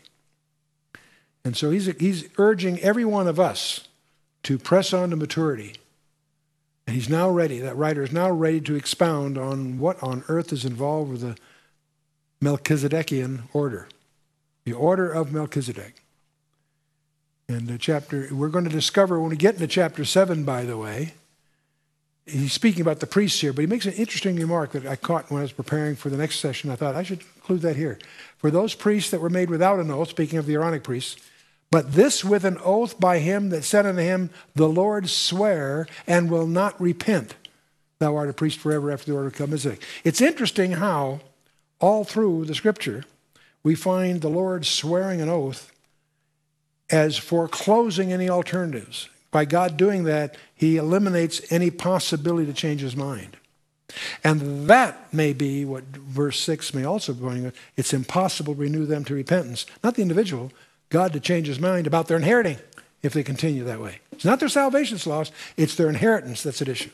And 1.45 1.57
so 1.57 1.71
he's, 1.71 1.87
he's 2.01 2.29
urging 2.39 2.81
every 2.81 3.05
one 3.05 3.29
of 3.29 3.39
us 3.39 3.87
to 4.43 4.59
press 4.59 4.93
on 4.93 5.11
to 5.11 5.17
maturity. 5.17 5.75
And 6.87 6.97
he's 6.97 7.09
now 7.09 7.31
ready, 7.31 7.61
that 7.61 7.77
writer 7.77 8.03
is 8.03 8.11
now 8.11 8.33
ready 8.33 8.61
to 8.63 8.75
expound 8.75 9.39
on 9.39 9.79
what 9.79 10.03
on 10.03 10.25
earth 10.27 10.53
is 10.53 10.65
involved 10.65 11.13
with 11.13 11.21
the 11.21 11.37
Melchizedekian 12.43 13.43
order, 13.53 13.87
the 14.65 14.73
order 14.73 15.09
of 15.09 15.33
Melchizedek. 15.33 16.03
And 17.49 17.69
the 17.69 17.79
chapter, 17.79 18.29
we're 18.33 18.49
going 18.49 18.65
to 18.65 18.71
discover 18.71 19.21
when 19.21 19.31
we 19.31 19.37
get 19.37 19.55
into 19.55 19.69
chapter 19.69 20.05
7, 20.05 20.43
by 20.43 20.65
the 20.65 20.77
way, 20.77 21.15
he's 22.27 22.53
speaking 22.53 22.83
about 22.83 23.01
the 23.01 23.07
priests 23.07 23.41
here, 23.41 23.53
but 23.53 23.63
he 23.63 23.67
makes 23.67 23.87
an 23.87 23.93
interesting 23.93 24.37
remark 24.37 24.73
that 24.73 24.87
I 24.87 24.97
caught 24.97 25.31
when 25.31 25.39
I 25.41 25.43
was 25.43 25.53
preparing 25.53 25.95
for 25.97 26.11
the 26.11 26.17
next 26.17 26.41
session. 26.41 26.71
I 26.71 26.77
thought 26.77 26.97
I 26.97 27.03
should 27.03 27.23
include 27.37 27.63
that 27.63 27.77
here. 27.77 27.99
For 28.39 28.51
those 28.51 28.75
priests 28.75 29.11
that 29.11 29.21
were 29.21 29.31
made 29.31 29.51
without 29.51 29.81
an 29.81 29.91
oath, 29.91 30.11
speaking 30.11 30.39
of 30.39 30.47
the 30.47 30.55
Aaronic 30.55 30.83
priests, 30.83 31.17
but 31.71 31.93
this 31.93 32.25
with 32.25 32.45
an 32.45 32.59
oath 32.65 32.99
by 33.01 33.19
him 33.19 33.51
that 33.51 33.65
said 33.65 33.87
unto 33.87 34.01
him, 34.01 34.31
The 34.55 34.69
Lord 34.69 35.09
swear 35.09 35.87
and 36.07 36.31
will 36.31 36.47
not 36.47 36.81
repent. 36.81 37.35
Thou 37.99 38.17
art 38.17 38.29
a 38.29 38.33
priest 38.33 38.59
forever 38.59 38.91
after 38.91 39.07
the 39.07 39.17
order 39.17 39.29
of 39.29 39.39
Melchizedek. 39.39 39.83
It's 40.05 40.21
interesting 40.21 40.73
how, 40.73 41.21
all 41.81 42.05
through 42.05 42.45
the 42.45 42.55
scripture, 42.55 43.05
we 43.63 43.75
find 43.75 44.21
the 44.21 44.29
Lord 44.29 44.65
swearing 44.65 45.21
an 45.21 45.29
oath 45.29 45.73
as 46.89 47.19
foreclosing 47.19 48.13
any 48.13 48.31
alternatives. 48.31 49.09
By 49.37 49.45
God 49.45 49.77
doing 49.77 50.05
that, 50.05 50.35
he 50.55 50.79
eliminates 50.79 51.53
any 51.53 51.71
possibility 51.71 52.47
to 52.47 52.55
change 52.55 52.81
his 52.81 52.97
mind. 52.97 53.37
And 54.25 54.67
that 54.67 55.13
may 55.13 55.35
be 55.35 55.67
what 55.67 55.85
verse 55.85 56.41
6 56.41 56.73
may 56.73 56.85
also 56.85 57.13
be 57.13 57.21
pointing 57.21 57.47
out. 57.49 57.55
It's 57.77 57.93
impossible 57.93 58.55
to 58.55 58.61
renew 58.63 58.87
them 58.87 59.05
to 59.05 59.15
repentance. 59.15 59.67
Not 59.85 59.97
the 59.97 60.01
individual, 60.01 60.53
God 60.89 61.13
to 61.13 61.21
change 61.21 61.49
his 61.49 61.61
mind 61.61 61.87
about 61.87 62.09
their 62.09 62.17
inheriting 62.17 62.57
if 63.03 63.13
they 63.13 63.23
continue 63.23 63.63
that 63.65 63.79
way. 63.79 63.99
It's 64.11 64.25
not 64.25 64.41
their 64.41 64.49
salvation's 64.49 65.07
lost, 65.07 65.35
it's 65.59 65.75
their 65.75 65.91
inheritance 65.91 66.43
that's 66.43 66.63
at 66.63 66.69
issue. 66.69 66.93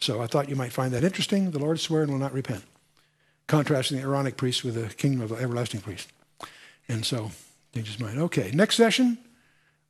So 0.00 0.20
I 0.20 0.26
thought 0.26 0.48
you 0.48 0.56
might 0.56 0.72
find 0.72 0.92
that 0.94 1.04
interesting. 1.04 1.52
The 1.52 1.60
Lord 1.60 1.78
swore 1.78 2.02
and 2.02 2.10
will 2.10 2.18
not 2.18 2.32
repent. 2.32 2.64
Contrasting 3.46 3.98
the 3.98 4.02
Aaronic 4.02 4.36
priest 4.36 4.64
with 4.64 4.74
the 4.74 4.92
kingdom 4.96 5.20
of 5.20 5.28
the 5.28 5.36
everlasting 5.36 5.80
priest. 5.80 6.08
And 6.88 7.06
so, 7.06 7.30
change 7.72 7.86
his 7.86 8.00
mind. 8.00 8.18
Okay, 8.18 8.50
next 8.52 8.74
session, 8.74 9.18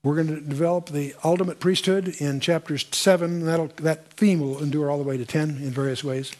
we're 0.02 0.14
going 0.14 0.28
to 0.28 0.40
develop 0.40 0.90
the 0.90 1.14
ultimate 1.24 1.58
priesthood 1.58 2.08
in 2.18 2.40
chapters 2.40 2.86
7. 2.92 3.44
That'll, 3.44 3.68
that 3.78 4.08
theme 4.10 4.40
will 4.40 4.62
endure 4.62 4.90
all 4.90 4.98
the 4.98 5.04
way 5.04 5.16
to 5.16 5.24
10 5.24 5.50
in 5.50 5.70
various 5.70 6.04
ways. 6.04 6.32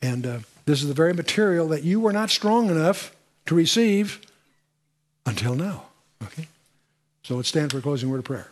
And 0.00 0.26
uh, 0.26 0.38
this 0.66 0.82
is 0.82 0.88
the 0.88 0.94
very 0.94 1.12
material 1.12 1.68
that 1.68 1.82
you 1.82 1.98
were 1.98 2.12
not 2.12 2.30
strong 2.30 2.70
enough 2.70 3.14
to 3.46 3.54
receive 3.54 4.20
until 5.26 5.54
now. 5.54 5.86
Okay? 6.22 6.48
So 7.22 7.36
let's 7.36 7.48
stand 7.48 7.72
for 7.72 7.78
a 7.78 7.82
closing 7.82 8.10
word 8.10 8.18
of 8.18 8.24
prayer. 8.24 8.48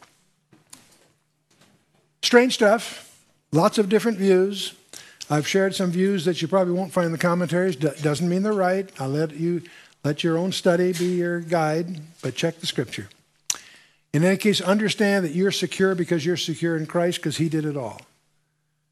Strange 2.23 2.55
stuff, 2.55 3.17
lots 3.53 3.79
of 3.79 3.89
different 3.89 4.19
views. 4.19 4.75
I've 5.29 5.47
shared 5.47 5.75
some 5.75 5.91
views 5.91 6.25
that 6.25 6.43
you 6.43 6.49
probably 6.49 6.75
won't 6.75 6.93
find 6.93 7.07
in 7.07 7.13
the 7.13 7.19
commentaries. 7.19 7.77
D- 7.77 7.91
doesn't 8.01 8.29
mean 8.29 8.43
they're 8.43 8.53
right. 8.53 8.91
I'll 8.99 9.09
let 9.09 9.33
you 9.33 9.63
let 10.05 10.25
your 10.25 10.37
own 10.37 10.53
study 10.53 10.93
be 10.93 11.17
your 11.17 11.41
guide, 11.41 12.01
but 12.23 12.35
check 12.35 12.59
the 12.59 12.67
scripture. 12.67 13.09
In 14.13 14.25
any 14.25 14.37
case, 14.37 14.61
understand 14.61 15.25
that 15.25 15.33
you're 15.33 15.51
secure 15.51 15.95
because 15.95 16.27
you're 16.27 16.37
secure 16.37 16.77
in 16.77 16.87
Christ 16.87 17.19
because 17.19 17.39
He 17.39 17.49
did 17.49 17.65
it 17.65 17.77
all. 17.77 18.01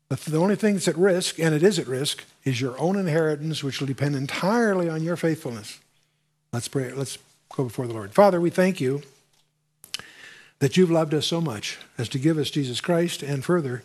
The 0.08 0.38
only 0.38 0.56
thing 0.56 0.74
that's 0.74 0.88
at 0.88 0.96
risk, 0.96 1.38
and 1.38 1.54
it 1.54 1.62
is 1.62 1.78
at 1.78 1.86
risk, 1.86 2.24
is 2.44 2.60
your 2.60 2.78
own 2.80 2.98
inheritance, 2.98 3.62
which 3.62 3.78
will 3.78 3.86
depend 3.86 4.16
entirely 4.16 4.88
on 4.88 5.04
your 5.04 5.16
faithfulness. 5.16 5.78
Let's 6.52 6.66
pray. 6.66 6.92
Let's 6.92 7.16
go 7.54 7.64
before 7.64 7.86
the 7.86 7.94
Lord. 7.94 8.12
Father, 8.12 8.40
we 8.40 8.50
thank 8.50 8.80
you 8.80 9.02
that 10.58 10.76
you've 10.76 10.90
loved 10.90 11.14
us 11.14 11.26
so 11.26 11.40
much 11.40 11.78
as 11.96 12.08
to 12.08 12.18
give 12.18 12.38
us 12.38 12.50
Jesus 12.50 12.80
Christ, 12.80 13.22
and 13.22 13.44
further, 13.44 13.82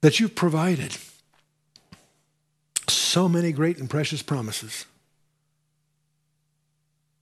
that 0.00 0.18
you've 0.18 0.34
provided 0.34 0.96
so 2.88 3.28
many 3.28 3.52
great 3.52 3.78
and 3.78 3.88
precious 3.88 4.22
promises 4.22 4.86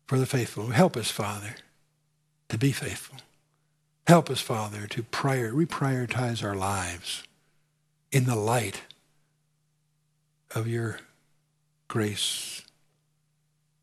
for 0.07 0.19
the 0.19 0.27
faithful. 0.27 0.69
Help 0.69 0.97
us, 0.97 1.11
Father, 1.11 1.55
to 2.49 2.59
be 2.59 2.73
faithful. 2.73 3.19
Help 4.07 4.31
us, 4.31 4.41
Father, 4.41 4.87
to 4.87 5.03
prior, 5.03 5.53
reprioritize 5.53 6.43
our 6.43 6.55
lives 6.55 7.23
in 8.11 8.25
the 8.25 8.37
light 8.37 8.83
of 10.55 10.67
your 10.67 11.01
grace 11.89 12.63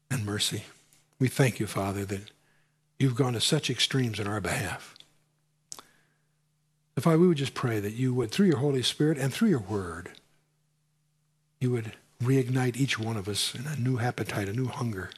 and 0.09 0.25
mercy. 0.25 0.63
We 1.19 1.27
thank 1.27 1.59
you, 1.59 1.67
Father, 1.67 2.05
that 2.05 2.31
you've 2.99 3.15
gone 3.15 3.33
to 3.33 3.41
such 3.41 3.69
extremes 3.69 4.19
in 4.19 4.27
our 4.27 4.41
behalf. 4.41 4.95
If 6.97 7.05
I, 7.05 7.15
we 7.15 7.27
would 7.27 7.37
just 7.37 7.53
pray 7.53 7.79
that 7.79 7.93
you 7.93 8.13
would, 8.13 8.31
through 8.31 8.47
your 8.47 8.57
Holy 8.57 8.81
Spirit 8.81 9.17
and 9.17 9.33
through 9.33 9.49
your 9.49 9.59
word, 9.59 10.11
you 11.59 11.71
would 11.71 11.93
reignite 12.23 12.77
each 12.77 12.97
one 12.97 13.17
of 13.17 13.27
us 13.27 13.53
in 13.53 13.67
a 13.67 13.75
new 13.75 13.99
appetite, 13.99 14.47
a 14.47 14.53
new 14.53 14.67
hunger 14.67 15.09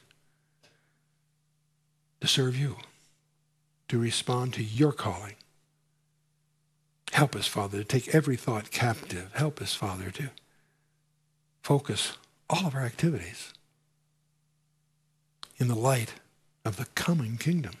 to 2.20 2.26
serve 2.26 2.56
you, 2.56 2.76
to 3.88 3.98
respond 3.98 4.54
to 4.54 4.62
your 4.62 4.92
calling. 4.92 5.34
Help 7.12 7.34
us, 7.34 7.46
Father, 7.46 7.78
to 7.78 7.84
take 7.84 8.14
every 8.14 8.36
thought 8.36 8.70
captive. 8.70 9.32
Help 9.34 9.60
us, 9.60 9.74
Father, 9.74 10.10
to 10.10 10.30
focus 11.62 12.16
all 12.50 12.66
of 12.66 12.74
our 12.74 12.82
activities 12.82 13.52
in 15.56 15.68
the 15.68 15.74
light 15.74 16.14
of 16.64 16.76
the 16.76 16.86
coming 16.94 17.36
kingdom. 17.36 17.74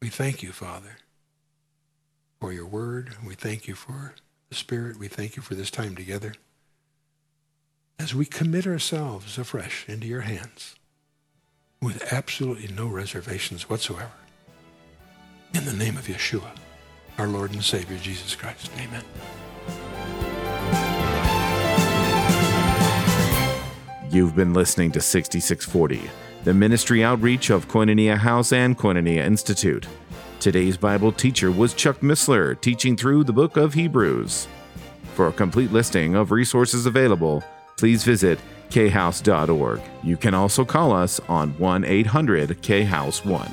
We 0.00 0.08
thank 0.08 0.42
you, 0.42 0.52
Father, 0.52 0.98
for 2.40 2.52
your 2.52 2.66
word. 2.66 3.16
We 3.26 3.34
thank 3.34 3.66
you 3.66 3.74
for 3.74 4.14
the 4.48 4.54
Spirit. 4.54 4.98
We 4.98 5.08
thank 5.08 5.36
you 5.36 5.42
for 5.42 5.54
this 5.54 5.70
time 5.70 5.94
together 5.94 6.34
as 7.98 8.14
we 8.14 8.24
commit 8.24 8.66
ourselves 8.66 9.38
afresh 9.38 9.88
into 9.88 10.06
your 10.06 10.22
hands 10.22 10.74
with 11.80 12.12
absolutely 12.12 12.74
no 12.74 12.86
reservations 12.86 13.68
whatsoever. 13.70 14.21
In 15.54 15.66
the 15.66 15.72
name 15.74 15.98
of 15.98 16.06
Yeshua, 16.06 16.48
our 17.18 17.28
Lord 17.28 17.52
and 17.52 17.62
Savior, 17.62 17.98
Jesus 17.98 18.34
Christ. 18.34 18.70
Amen. 18.78 19.04
You've 24.10 24.34
been 24.34 24.54
listening 24.54 24.92
to 24.92 25.00
6640, 25.02 26.10
the 26.44 26.54
ministry 26.54 27.04
outreach 27.04 27.50
of 27.50 27.68
Koinonia 27.68 28.16
House 28.16 28.54
and 28.54 28.78
Koinonia 28.78 29.26
Institute. 29.26 29.86
Today's 30.40 30.78
Bible 30.78 31.12
teacher 31.12 31.52
was 31.52 31.74
Chuck 31.74 32.00
Missler, 32.00 32.58
teaching 32.58 32.96
through 32.96 33.24
the 33.24 33.32
book 33.34 33.58
of 33.58 33.74
Hebrews. 33.74 34.48
For 35.14 35.28
a 35.28 35.32
complete 35.32 35.70
listing 35.70 36.14
of 36.14 36.30
resources 36.30 36.86
available, 36.86 37.44
please 37.76 38.04
visit 38.04 38.38
khouse.org. 38.70 39.82
You 40.02 40.16
can 40.16 40.32
also 40.32 40.64
call 40.64 40.92
us 40.92 41.20
on 41.28 41.50
1 41.58 41.84
800 41.84 42.86
House 42.86 43.22
1 43.22 43.52